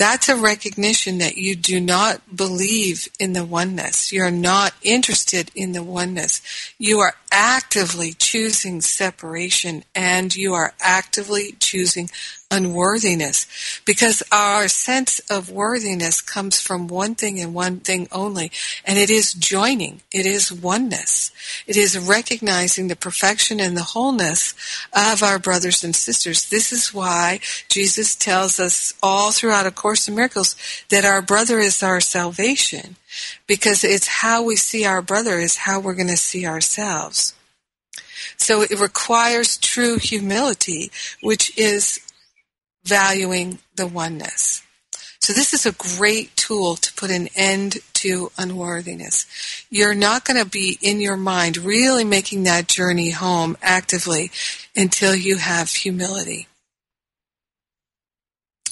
[0.00, 4.10] that's a recognition that you do not believe in the oneness.
[4.10, 6.40] You're not interested in the oneness.
[6.78, 12.08] You are actively choosing separation and you are actively choosing
[12.50, 13.46] unworthiness.
[13.84, 18.50] Because our sense of worthiness comes from one thing and one thing only
[18.84, 20.00] and it is joining.
[20.12, 21.30] It is oneness.
[21.66, 24.54] It is recognizing the perfection and the wholeness
[24.92, 26.48] of our brothers and sisters.
[26.48, 30.56] This is why jesus tells us all throughout a course in miracles
[30.88, 32.96] that our brother is our salvation.
[33.46, 37.34] Because it's how we see our brother is how we're going to see ourselves.
[38.36, 42.00] So it requires true humility, which is
[42.84, 44.62] valuing the oneness.
[45.20, 49.26] So this is a great tool to put an end to unworthiness.
[49.68, 54.30] You're not going to be in your mind really making that journey home actively
[54.74, 56.48] until you have humility.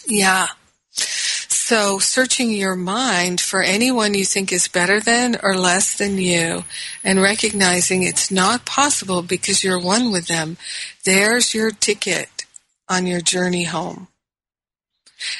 [0.07, 0.47] Yeah.
[0.90, 6.65] So searching your mind for anyone you think is better than or less than you
[7.04, 10.56] and recognizing it's not possible because you're one with them.
[11.04, 12.37] There's your ticket
[12.88, 14.08] on your journey home.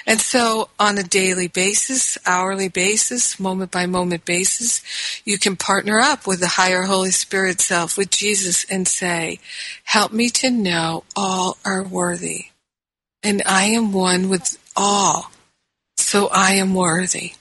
[0.07, 4.83] And so on a daily basis, hourly basis, moment by moment basis,
[5.25, 9.39] you can partner up with the higher Holy Spirit self, with Jesus and say,
[9.85, 12.47] help me to know all are worthy.
[13.23, 15.31] And I am one with all,
[15.97, 17.35] so I am worthy.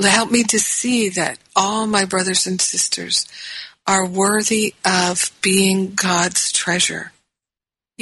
[0.00, 3.26] Help me to see that all my brothers and sisters
[3.86, 7.12] are worthy of being God's treasure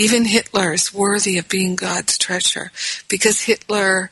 [0.00, 2.72] Even Hitler is worthy of being God's treasure
[3.06, 4.10] because Hitler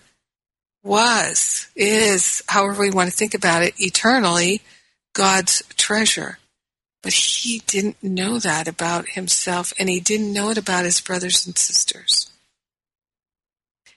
[0.82, 4.60] was, is, however we want to think about it, eternally
[5.14, 6.40] God's treasure.
[7.02, 11.46] But he didn't know that about himself and he didn't know it about his brothers
[11.46, 12.30] and sisters.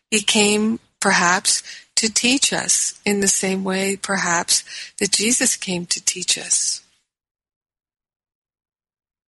[0.10, 1.62] He came perhaps
[1.98, 4.64] to teach us in the same way perhaps
[5.00, 6.81] that Jesus came to teach us.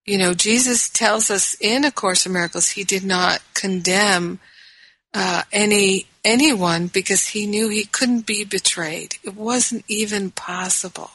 [0.06, 4.38] You know, Jesus tells us in A Course in Miracles he did not condemn
[5.14, 9.16] uh, any anyone because he knew he couldn't be betrayed.
[9.22, 11.10] It wasn't even possible.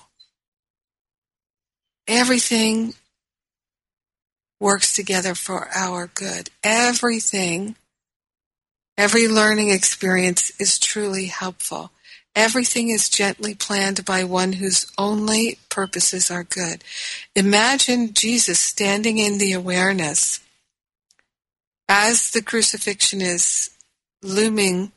[2.07, 2.95] Everything
[4.59, 6.49] works together for our good.
[6.63, 7.75] Everything,
[8.97, 11.91] every learning experience is truly helpful.
[12.35, 16.83] Everything is gently planned by one whose only purposes are good.
[17.35, 20.39] Imagine Jesus standing in the awareness
[21.87, 23.71] as the crucifixion is
[24.21, 24.91] looming,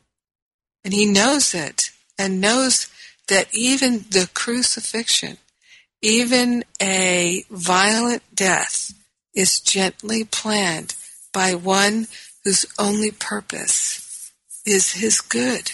[0.85, 2.87] and he knows it, and knows
[3.27, 5.37] that even the crucifixion
[6.03, 8.93] even a violent death
[9.33, 10.95] is gently planned
[11.31, 12.07] by one
[12.43, 14.31] whose only purpose
[14.65, 15.71] is his good.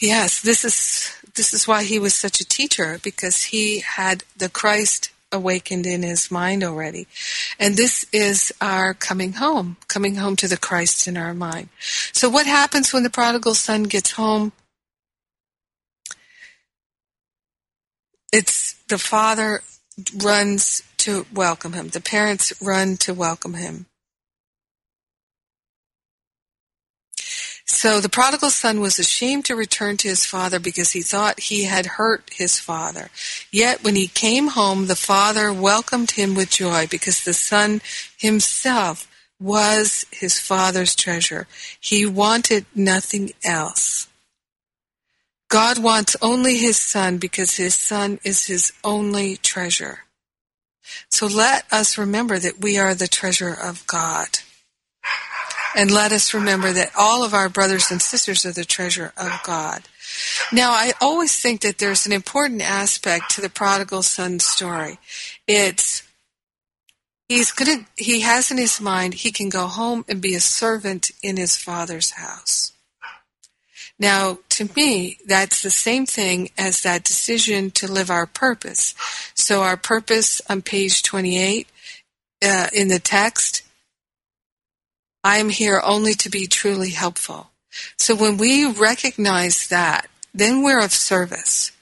[0.00, 4.48] Yes, this is this is why he was such a teacher because he had the
[4.48, 7.06] Christ awakened in his mind already.
[7.58, 11.68] And this is our coming home, coming home to the Christ in our mind.
[12.12, 14.52] So what happens when the prodigal son gets home?
[18.32, 19.62] it's the father
[20.22, 21.88] runs to welcome him.
[21.88, 23.86] The parents run to welcome him.
[27.80, 31.62] So the prodigal son was ashamed to return to his father because he thought he
[31.62, 33.08] had hurt his father.
[33.52, 37.80] Yet when he came home, the father welcomed him with joy because the son
[38.16, 39.06] himself
[39.38, 41.46] was his father's treasure.
[41.78, 44.08] He wanted nothing else.
[45.46, 50.00] God wants only his son because his son is his only treasure.
[51.10, 54.40] So let us remember that we are the treasure of God.
[55.76, 59.40] And let us remember that all of our brothers and sisters are the treasure of
[59.44, 59.82] God.
[60.52, 64.98] Now, I always think that there's an important aspect to the prodigal son story.
[65.46, 66.02] It's
[67.28, 71.10] he's gonna he has in his mind he can go home and be a servant
[71.22, 72.72] in his father's house.
[73.98, 78.94] Now, to me, that's the same thing as that decision to live our purpose.
[79.34, 81.66] So, our purpose on page 28
[82.44, 83.62] uh, in the text
[85.24, 87.50] I am here only to be truly helpful.
[87.96, 91.72] So, when we recognize that, then we're of service.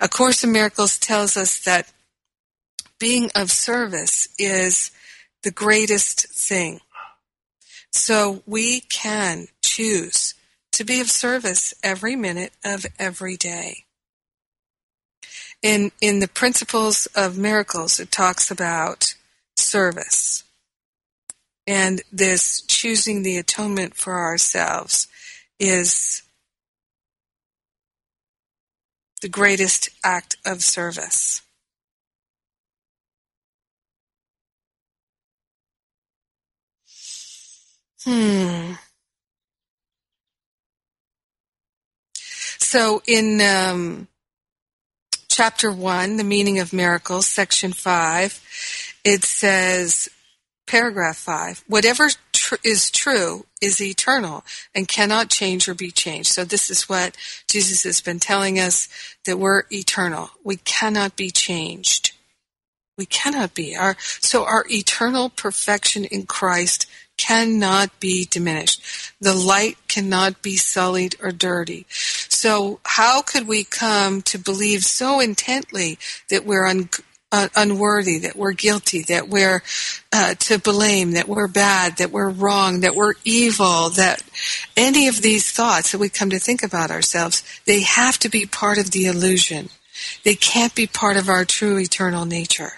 [0.00, 1.92] A Course in Miracles tells us that
[2.98, 4.90] being of service is
[5.42, 6.80] the greatest thing.
[7.90, 10.34] So, we can choose
[10.72, 13.84] to be of service every minute of every day.
[15.62, 19.14] In, in the principles of miracles, it talks about
[19.56, 20.44] service
[21.66, 25.08] and this choosing the atonement for ourselves
[25.58, 26.22] is
[29.22, 31.40] the greatest act of service.
[38.04, 38.74] Hmm.
[42.58, 44.08] So in um,
[45.28, 50.10] chapter 1, The Meaning of Miracles, section 5, it says,
[50.66, 54.44] paragraph 5, whatever tr- is true is eternal
[54.74, 56.30] and cannot change or be changed.
[56.30, 57.16] So this is what
[57.48, 58.88] Jesus has been telling us,
[59.26, 60.30] that we're eternal.
[60.42, 62.12] We cannot be changed.
[62.96, 63.74] We cannot be.
[63.76, 66.86] Our, so our eternal perfection in Christ
[67.16, 68.82] cannot be diminished.
[69.20, 71.86] The light cannot be sullied or dirty.
[71.88, 75.98] So how could we come to believe so intently
[76.30, 76.90] that we're un-
[77.34, 79.60] uh, unworthy, that we're guilty, that we're
[80.12, 84.22] uh, to blame, that we're bad, that we're wrong, that we're evil, that
[84.76, 88.46] any of these thoughts that we come to think about ourselves, they have to be
[88.46, 89.68] part of the illusion.
[90.22, 92.74] They can't be part of our true eternal nature.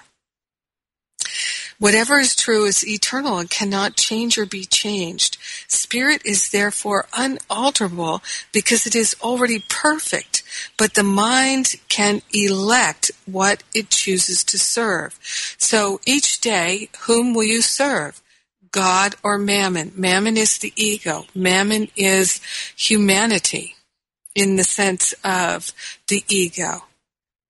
[1.78, 5.36] Whatever is true is eternal and cannot change or be changed.
[5.68, 10.42] Spirit is therefore unalterable because it is already perfect,
[10.76, 15.18] but the mind can elect what it chooses to serve.
[15.58, 18.22] So each day, whom will you serve?
[18.70, 19.92] God or mammon?
[19.96, 21.26] Mammon is the ego.
[21.34, 22.40] Mammon is
[22.76, 23.74] humanity
[24.34, 25.72] in the sense of
[26.08, 26.84] the ego.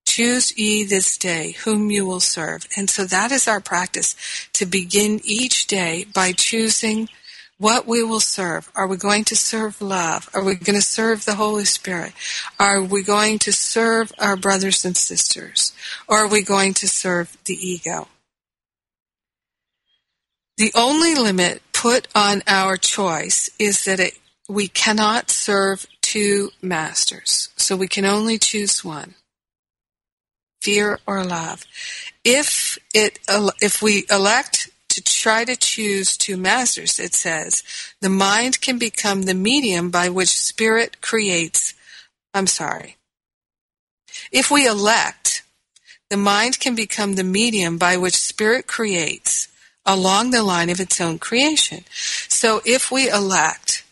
[0.06, 2.66] Choose ye this day whom you will serve.
[2.76, 4.14] And so that is our practice
[4.52, 7.08] to begin each day by choosing
[7.58, 8.70] what we will serve.
[8.74, 10.28] Are we going to serve love?
[10.34, 12.12] Are we going to serve the Holy Spirit?
[12.58, 15.72] Are we going to serve our brothers and sisters?
[16.06, 18.08] Or are we going to serve the ego?
[20.58, 27.50] The only limit put on our choice is that it, we cannot serve two masters.
[27.56, 29.14] So we can only choose one.
[30.62, 31.64] Fear or love.
[32.24, 33.18] If it,
[33.60, 37.62] if we elect to try to choose two masters, it says,
[38.00, 41.74] the mind can become the medium by which spirit creates.
[42.32, 42.96] I'm sorry.
[44.32, 45.42] If we elect,
[46.08, 49.48] the mind can become the medium by which spirit creates
[49.84, 51.84] along the line of its own creation.
[52.28, 53.84] So if we elect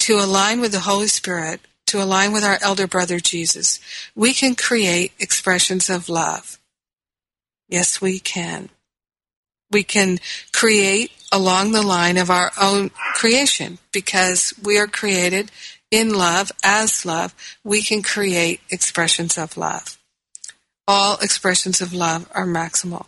[0.00, 3.80] to align with the Holy Spirit, to align with our elder brother Jesus,
[4.14, 6.58] we can create expressions of love.
[7.68, 8.70] Yes, we can
[9.72, 10.18] we can
[10.52, 15.50] create along the line of our own creation because we are created
[15.90, 19.98] in love, as love, we can create expressions of love.
[20.88, 23.06] All expressions of love are maximal.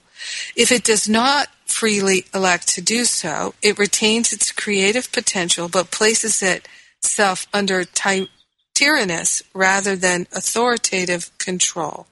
[0.57, 5.91] If it does not freely elect to do so, it retains its creative potential but
[5.91, 8.29] places itself under ty-
[8.75, 12.07] tyrannous rather than authoritative control.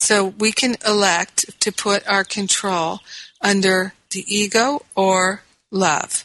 [0.00, 3.00] So we can elect to put our control
[3.42, 6.24] under the ego or love.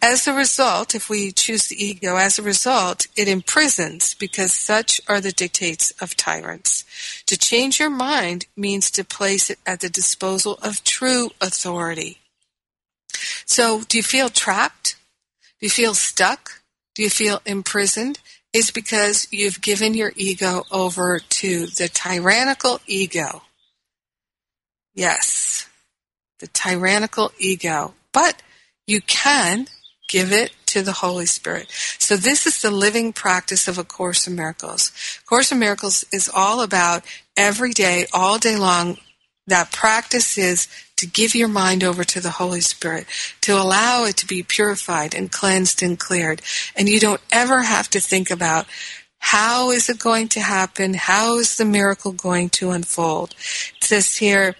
[0.00, 5.00] As a result, if we choose the ego, as a result, it imprisons because such
[5.08, 6.84] are the dictates of tyrants.
[7.26, 12.18] To change your mind means to place it at the disposal of true authority.
[13.44, 14.96] So, do you feel trapped?
[15.60, 16.62] Do you feel stuck?
[16.94, 18.20] Do you feel imprisoned?
[18.52, 23.42] Is because you've given your ego over to the tyrannical ego.
[24.94, 25.67] Yes,
[26.40, 28.42] the tyrannical ego, but
[28.86, 29.66] you can
[30.08, 31.66] give it to the Holy Spirit.
[31.98, 34.92] So this is the living practice of A Course in Miracles.
[35.26, 37.04] Course in Miracles is all about
[37.36, 38.98] every day, all day long,
[39.46, 43.06] that practice is to give your mind over to the Holy Spirit,
[43.40, 46.42] to allow it to be purified and cleansed and cleared.
[46.76, 48.66] And you don't ever have to think about
[49.20, 50.94] how is it going to happen?
[50.94, 53.34] How is the miracle going to unfold?
[53.76, 54.54] It says here,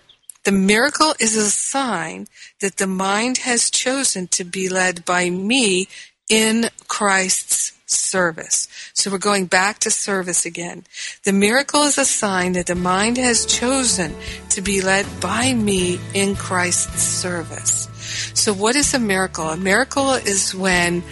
[0.45, 2.27] the miracle is a sign
[2.61, 5.89] that the mind has chosen to be led by me
[6.29, 8.69] in Christ's service.
[8.93, 10.85] So we're going back to service again.
[11.25, 14.15] The miracle is a sign that the mind has chosen
[14.51, 17.89] to be led by me in Christ's service.
[18.35, 19.49] So what is a miracle?
[19.49, 21.03] A miracle is when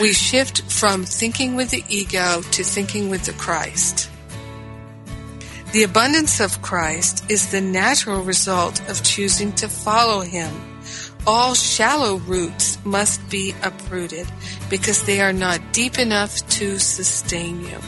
[0.00, 4.10] we shift from thinking with the ego to thinking with the Christ.
[5.72, 10.52] The abundance of Christ is the natural result of choosing to follow Him.
[11.28, 14.26] All shallow roots must be uprooted
[14.68, 17.78] because they are not deep enough to sustain you.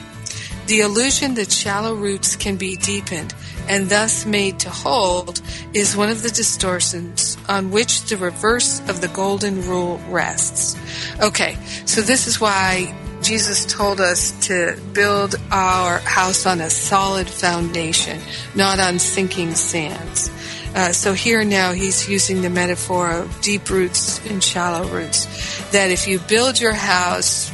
[0.69, 3.35] The illusion that shallow roots can be deepened
[3.69, 5.43] and thus made to hold
[5.75, 10.77] is one of the distortions on which the reverse of the golden rule rests.
[11.21, 17.29] Okay, so this is why Jesus told us to build our house on a solid
[17.29, 18.21] foundation,
[18.57, 20.31] not on sinking sands.
[20.75, 25.27] Uh, so here now he's using the metaphor of deep roots and shallow roots.
[25.71, 27.53] That if you build your house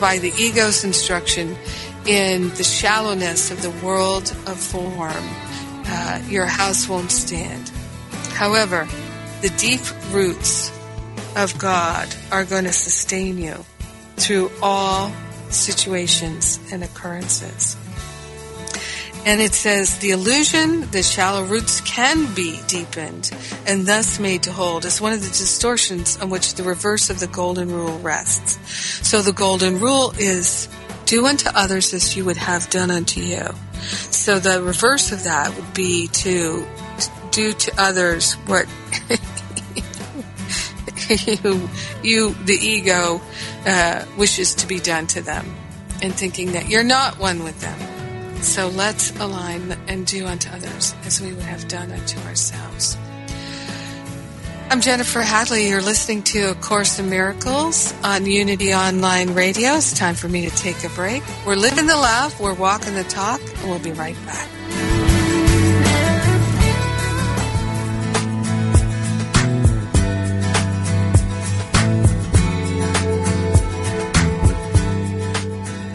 [0.00, 1.56] by the ego's instruction
[2.06, 5.24] in the shallowness of the world of form,
[5.86, 7.68] uh, your house won't stand.
[8.30, 8.88] However,
[9.42, 9.80] the deep
[10.12, 10.70] roots
[11.36, 13.64] of God are going to sustain you
[14.22, 15.12] through all
[15.50, 17.76] situations and occurrences.
[19.24, 23.30] And it says the illusion that shallow roots can be deepened
[23.66, 27.20] and thus made to hold is one of the distortions on which the reverse of
[27.20, 28.58] the golden rule rests.
[29.06, 30.68] So the golden rule is
[31.06, 33.46] do unto others as you would have done unto you.
[34.10, 36.66] So the reverse of that would be to
[37.30, 38.66] do to others what
[41.14, 41.68] you,
[42.02, 43.20] you, the ego,
[43.66, 45.54] uh, wishes to be done to them,
[46.02, 47.78] and thinking that you're not one with them.
[48.42, 52.96] So let's align and do unto others as we would have done unto ourselves.
[54.68, 55.68] I'm Jennifer Hadley.
[55.68, 59.74] You're listening to A Course in Miracles on Unity Online Radio.
[59.74, 61.22] It's time for me to take a break.
[61.46, 65.01] We're living the love, we're walking the talk, and we'll be right back.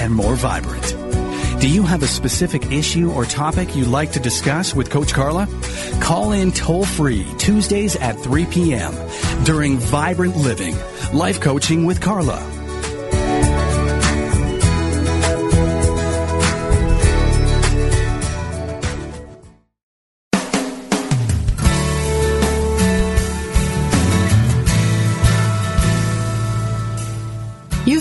[0.00, 0.96] and more vibrant.
[1.60, 5.46] Do you have a specific issue or topic you'd like to discuss with Coach Carla?
[6.00, 8.94] Call in toll free Tuesdays at 3 p.m.
[9.44, 10.74] during Vibrant Living,
[11.12, 12.59] Life Coaching with Carla.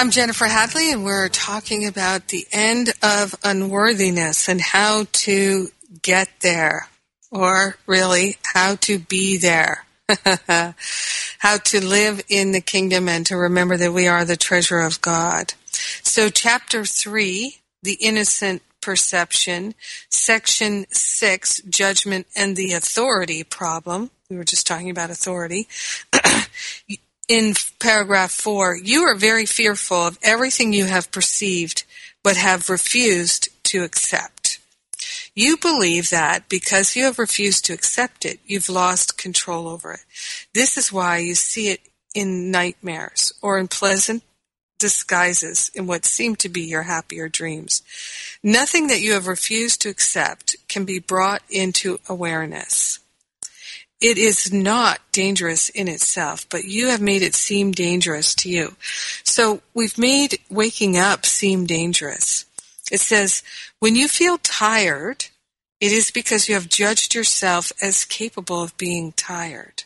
[0.00, 5.68] I'm Jennifer Hadley, and we're talking about the end of unworthiness and how to
[6.00, 6.88] get there,
[7.30, 9.84] or really, how to be there.
[11.38, 15.02] how to live in the kingdom and to remember that we are the treasure of
[15.02, 15.52] God.
[16.02, 19.74] So, chapter three, the innocent perception,
[20.08, 24.10] section six, judgment and the authority problem.
[24.30, 25.68] We were just talking about authority.
[27.30, 31.84] in paragraph four, you are very fearful of everything you have perceived
[32.24, 34.58] but have refused to accept.
[35.32, 40.00] You believe that because you have refused to accept it, you've lost control over it.
[40.54, 41.80] This is why you see it
[42.16, 44.24] in nightmares or in pleasant
[44.80, 47.82] disguises in what seem to be your happier dreams.
[48.42, 52.98] Nothing that you have refused to accept can be brought into awareness
[54.00, 58.74] it is not dangerous in itself, but you have made it seem dangerous to you.
[59.24, 62.46] So we've made waking up seem dangerous.
[62.90, 63.42] It says,
[63.78, 65.26] when you feel tired,
[65.80, 69.84] it is because you have judged yourself as capable of being tired.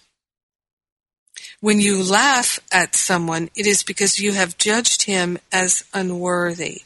[1.61, 6.83] When you laugh at someone, it is because you have judged him as unworthy.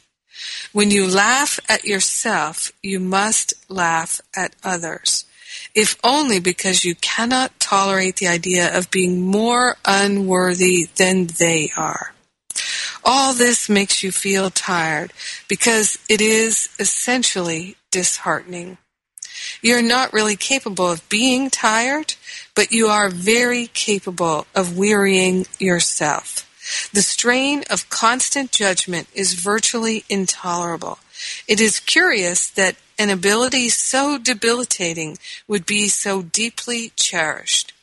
[0.71, 5.25] When you laugh at yourself, you must laugh at others
[5.73, 12.13] if only because you cannot tolerate the idea of being more unworthy than they are.
[13.03, 15.13] All this makes you feel tired
[15.47, 18.77] because it is essentially disheartening.
[19.61, 22.15] You're not really capable of being tired,
[22.55, 26.45] but you are very capable of wearying yourself.
[26.93, 30.99] The strain of constant judgment is virtually intolerable.
[31.47, 37.73] It is curious that an ability so debilitating would be so deeply cherished.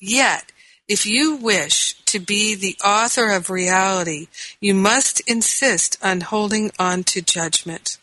[0.00, 0.52] Yet,
[0.86, 4.28] if you wish to be the author of reality,
[4.60, 7.98] you must insist on holding on to judgment.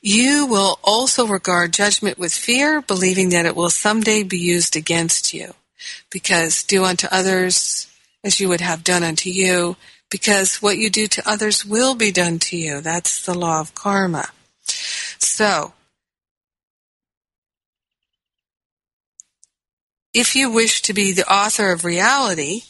[0.00, 5.32] You will also regard judgment with fear, believing that it will someday be used against
[5.32, 5.54] you.
[6.10, 7.86] Because do unto others
[8.24, 9.76] as you would have done unto you,
[10.10, 12.80] because what you do to others will be done to you.
[12.80, 14.28] That's the law of karma.
[14.66, 15.72] So,
[20.12, 22.62] if you wish to be the author of reality,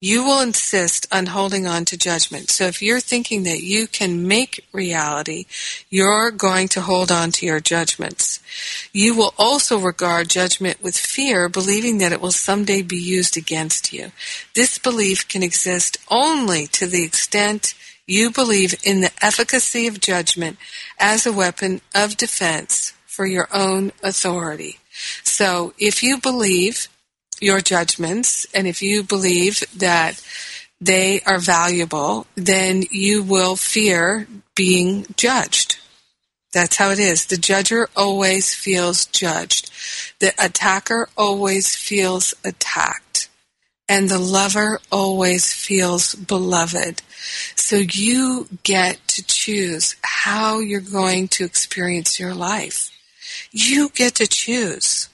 [0.00, 2.50] you will insist on holding on to judgment.
[2.50, 5.44] So if you're thinking that you can make reality,
[5.90, 8.40] you're going to hold on to your judgments.
[8.92, 13.92] You will also regard judgment with fear, believing that it will someday be used against
[13.92, 14.12] you.
[14.54, 17.74] This belief can exist only to the extent
[18.06, 20.56] you believe in the efficacy of judgment
[20.98, 24.78] as a weapon of defense for your own authority.
[25.22, 26.88] So if you believe
[27.40, 30.20] your judgments and if you believe that
[30.80, 35.78] they are valuable, then you will fear being judged.
[36.52, 37.26] That's how it is.
[37.26, 39.70] The judger always feels judged.
[40.18, 43.28] The attacker always feels attacked.
[43.88, 47.02] And the lover always feels beloved.
[47.56, 52.90] So you get to choose how you're going to experience your life.
[53.52, 55.09] You get to choose.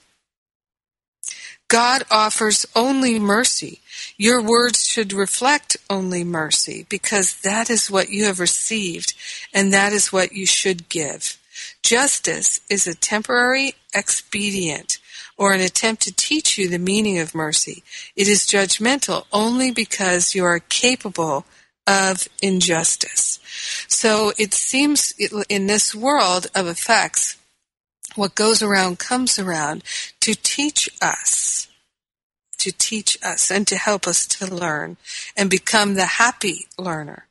[1.67, 3.81] God offers only mercy.
[4.17, 9.13] Your words should reflect only mercy because that is what you have received
[9.53, 11.37] and that is what you should give.
[11.83, 14.99] Justice is a temporary expedient
[15.37, 17.83] or an attempt to teach you the meaning of mercy.
[18.15, 21.45] It is judgmental only because you are capable
[21.85, 23.39] of injustice.
[23.87, 25.13] So it seems
[25.47, 27.36] in this world of effects,
[28.17, 29.83] what goes around comes around
[30.21, 31.67] to teach us,
[32.59, 34.97] to teach us and to help us to learn
[35.35, 37.27] and become the happy learner.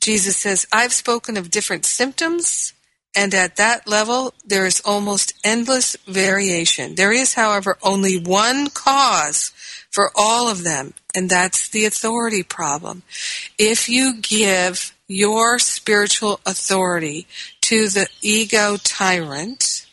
[0.00, 2.72] Jesus says, I've spoken of different symptoms
[3.14, 6.94] and at that level, there is almost endless variation.
[6.94, 9.52] There is, however, only one cause
[9.90, 13.02] for all of them, and that's the authority problem.
[13.58, 17.26] If you give your spiritual authority
[17.72, 19.86] to the ego tyrant,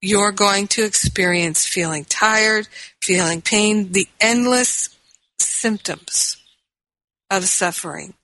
[0.00, 2.66] you're going to experience feeling tired,
[3.02, 4.88] feeling pain, the endless
[5.38, 6.38] symptoms
[7.30, 8.14] of suffering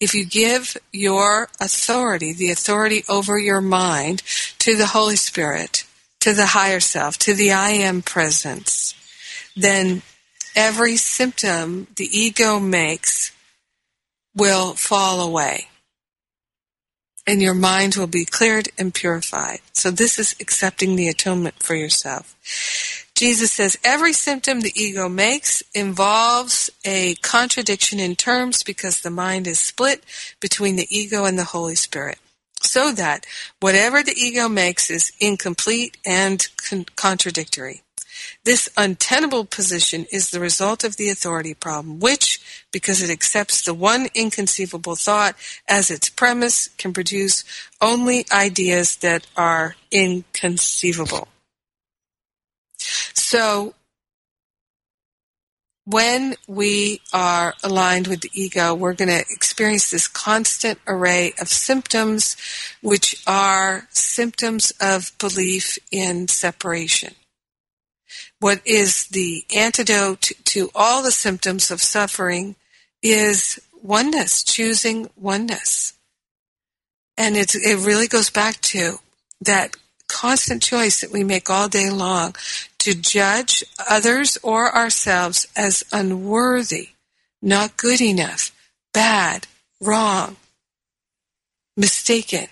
[0.00, 4.20] if you give your authority, the authority over your mind,
[4.58, 5.86] to the Holy Spirit,
[6.18, 8.96] to the higher self, to the I am presence,
[9.54, 10.02] then
[10.56, 13.30] every symptom the ego makes
[14.34, 15.68] will fall away.
[17.26, 19.58] And your mind will be cleared and purified.
[19.72, 22.36] So this is accepting the atonement for yourself.
[23.16, 29.46] Jesus says every symptom the ego makes involves a contradiction in terms because the mind
[29.46, 30.04] is split
[30.38, 32.18] between the ego and the Holy Spirit.
[32.60, 33.26] So that
[33.58, 37.82] whatever the ego makes is incomplete and con- contradictory.
[38.44, 42.40] This untenable position is the result of the authority problem, which,
[42.76, 45.34] because it accepts the one inconceivable thought
[45.66, 47.42] as its premise, can produce
[47.80, 51.26] only ideas that are inconceivable.
[53.14, 53.72] So
[55.86, 61.48] when we are aligned with the ego, we're going to experience this constant array of
[61.48, 62.36] symptoms,
[62.82, 67.14] which are symptoms of belief in separation.
[68.38, 72.56] What is the antidote to all the symptoms of suffering
[73.12, 75.94] is oneness, choosing oneness.
[77.16, 78.98] And it really goes back to
[79.40, 79.76] that
[80.08, 82.34] constant choice that we make all day long
[82.78, 86.90] to judge others or ourselves as unworthy,
[87.42, 88.52] not good enough,
[88.92, 89.46] bad,
[89.80, 90.36] wrong,
[91.76, 92.46] mistaken.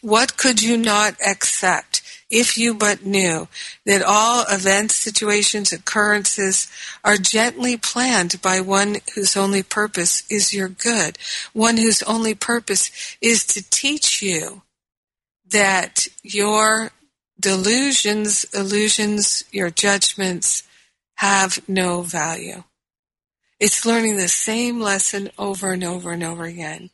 [0.00, 3.48] What could you not accept if you but knew
[3.84, 6.68] that all events, situations, occurrences
[7.04, 11.18] are gently planned by one whose only purpose is your good,
[11.52, 14.62] one whose only purpose is to teach you
[15.48, 16.90] that your
[17.38, 20.64] delusions, illusions, your judgments
[21.16, 22.64] have no value.
[23.58, 26.90] It's learning the same lesson over and over and over again.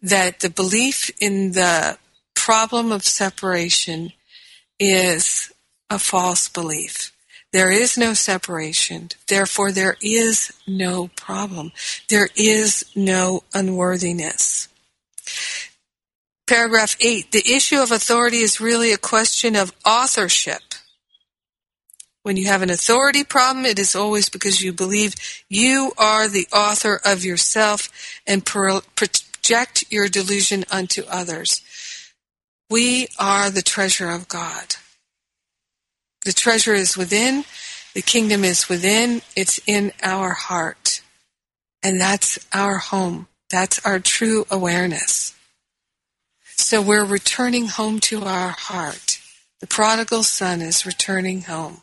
[0.00, 1.98] That the belief in the
[2.34, 4.12] problem of separation
[4.78, 5.52] is
[5.90, 7.12] a false belief.
[7.52, 9.08] There is no separation.
[9.28, 11.72] Therefore, there is no problem.
[12.08, 14.68] There is no unworthiness.
[16.46, 17.32] Paragraph 8.
[17.32, 20.62] The issue of authority is really a question of authorship.
[22.22, 25.14] When you have an authority problem, it is always because you believe
[25.48, 27.88] you are the author of yourself
[28.26, 31.62] and project your delusion unto others.
[32.68, 34.76] We are the treasure of God.
[36.24, 37.44] The treasure is within,
[37.94, 41.00] the kingdom is within, it's in our heart.
[41.82, 43.28] And that's our home.
[43.48, 45.34] That's our true awareness.
[46.56, 49.20] So we're returning home to our heart.
[49.60, 51.82] The prodigal son is returning home.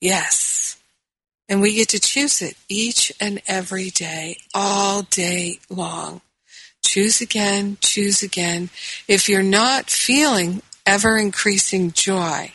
[0.00, 0.76] Yes.
[1.48, 6.20] And we get to choose it each and every day, all day long.
[6.90, 8.68] Choose again, choose again.
[9.06, 12.50] If you're not feeling ever increasing joy,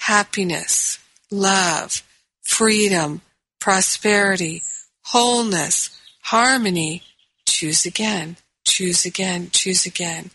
[0.00, 0.98] happiness,
[1.30, 2.02] love,
[2.42, 3.22] freedom,
[3.58, 4.62] prosperity,
[5.00, 7.04] wholeness, harmony,
[7.46, 10.30] choose again choose again, choose again.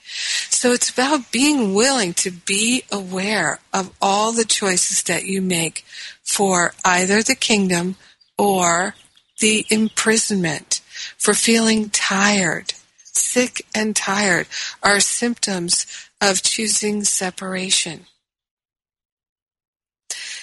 [0.49, 5.85] So it's about being willing to be aware of all the choices that you make
[6.23, 7.95] for either the kingdom
[8.35, 8.95] or
[9.39, 10.81] the imprisonment,
[11.17, 12.73] for feeling tired.
[13.13, 14.47] Sick and tired
[14.81, 15.85] are symptoms
[16.21, 18.05] of choosing separation.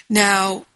[0.09, 0.67] Now,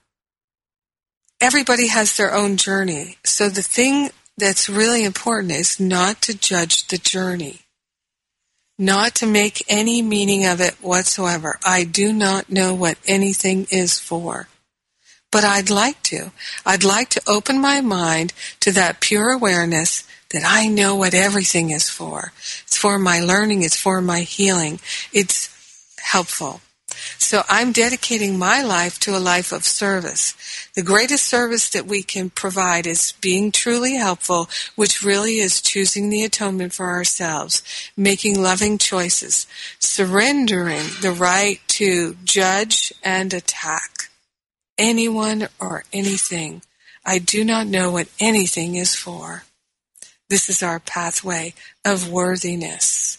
[1.40, 3.18] everybody has their own journey.
[3.24, 7.60] So the thing that's really important is not to judge the journey.
[8.78, 11.58] not to make any meaning of it whatsoever.
[11.64, 14.48] I do not know what anything is for.
[15.30, 16.32] But I'd like to.
[16.64, 20.04] I'd like to open my mind to that pure awareness
[20.34, 22.32] that I know what everything is for.
[22.66, 24.80] It's for my learning, it's for my healing.
[25.12, 25.48] It's
[25.98, 26.60] helpful.
[27.18, 30.34] So I'm dedicating my life to a life of service.
[30.74, 36.10] The greatest service that we can provide is being truly helpful, which really is choosing
[36.10, 37.62] the atonement for ourselves,
[37.96, 39.46] making loving choices,
[39.78, 44.10] surrendering the right to judge and attack
[44.78, 46.62] anyone or anything.
[47.04, 49.44] I do not know what anything is for.
[50.34, 51.54] This is our pathway
[51.84, 53.18] of worthiness.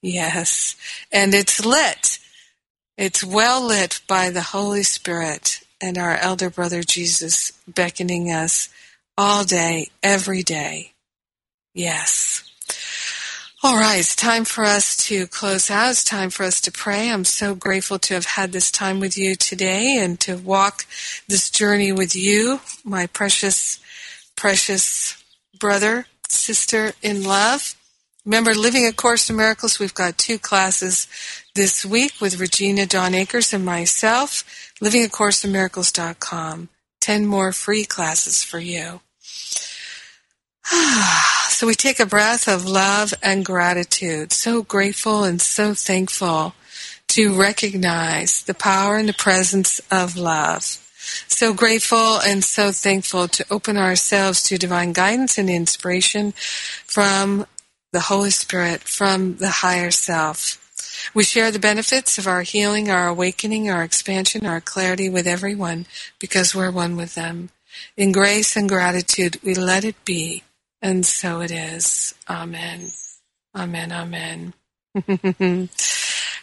[0.00, 0.76] Yes.
[1.12, 2.20] And it's lit.
[2.96, 8.70] It's well lit by the Holy Spirit and our elder brother Jesus beckoning us
[9.18, 10.94] all day, every day.
[11.74, 12.50] Yes.
[13.62, 15.90] All right, it's time for us to close out.
[15.90, 17.10] It's time for us to pray.
[17.10, 20.86] I'm so grateful to have had this time with you today and to walk
[21.28, 23.80] this journey with you, my precious,
[24.34, 25.22] precious
[25.58, 27.74] brother, sister in love.
[28.24, 31.08] Remember, Living A Course in Miracles, we've got two classes
[31.54, 34.44] this week with Regina Dawn Akers and myself,
[34.80, 36.68] livingacourseinmiracles.com.
[37.00, 39.00] Ten more free classes for you.
[41.48, 44.32] so we take a breath of love and gratitude.
[44.32, 46.54] So grateful and so thankful
[47.08, 50.81] to recognize the power and the presence of love.
[51.28, 57.46] So grateful and so thankful to open ourselves to divine guidance and inspiration from
[57.92, 60.58] the Holy Spirit, from the higher self.
[61.14, 65.86] We share the benefits of our healing, our awakening, our expansion, our clarity with everyone
[66.18, 67.50] because we're one with them.
[67.96, 70.42] In grace and gratitude, we let it be,
[70.80, 72.14] and so it is.
[72.28, 72.90] Amen.
[73.54, 73.92] Amen.
[73.92, 74.52] Amen.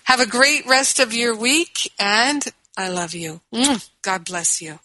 [0.04, 2.44] Have a great rest of your week, and
[2.80, 3.42] I love you.
[4.02, 4.80] God bless you.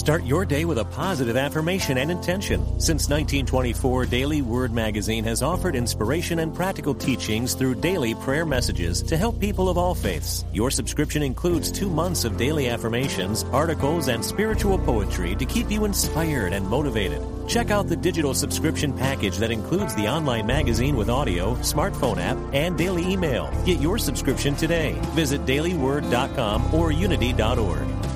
[0.00, 2.60] Start your day with a positive affirmation and intention.
[2.80, 9.02] Since 1924, Daily Word Magazine has offered inspiration and practical teachings through daily prayer messages
[9.02, 10.46] to help people of all faiths.
[10.54, 15.84] Your subscription includes two months of daily affirmations, articles, and spiritual poetry to keep you
[15.84, 17.20] inspired and motivated.
[17.46, 22.38] Check out the digital subscription package that includes the online magazine with audio, smartphone app,
[22.54, 23.50] and daily email.
[23.66, 24.98] Get your subscription today.
[25.12, 28.09] Visit dailyword.com or unity.org.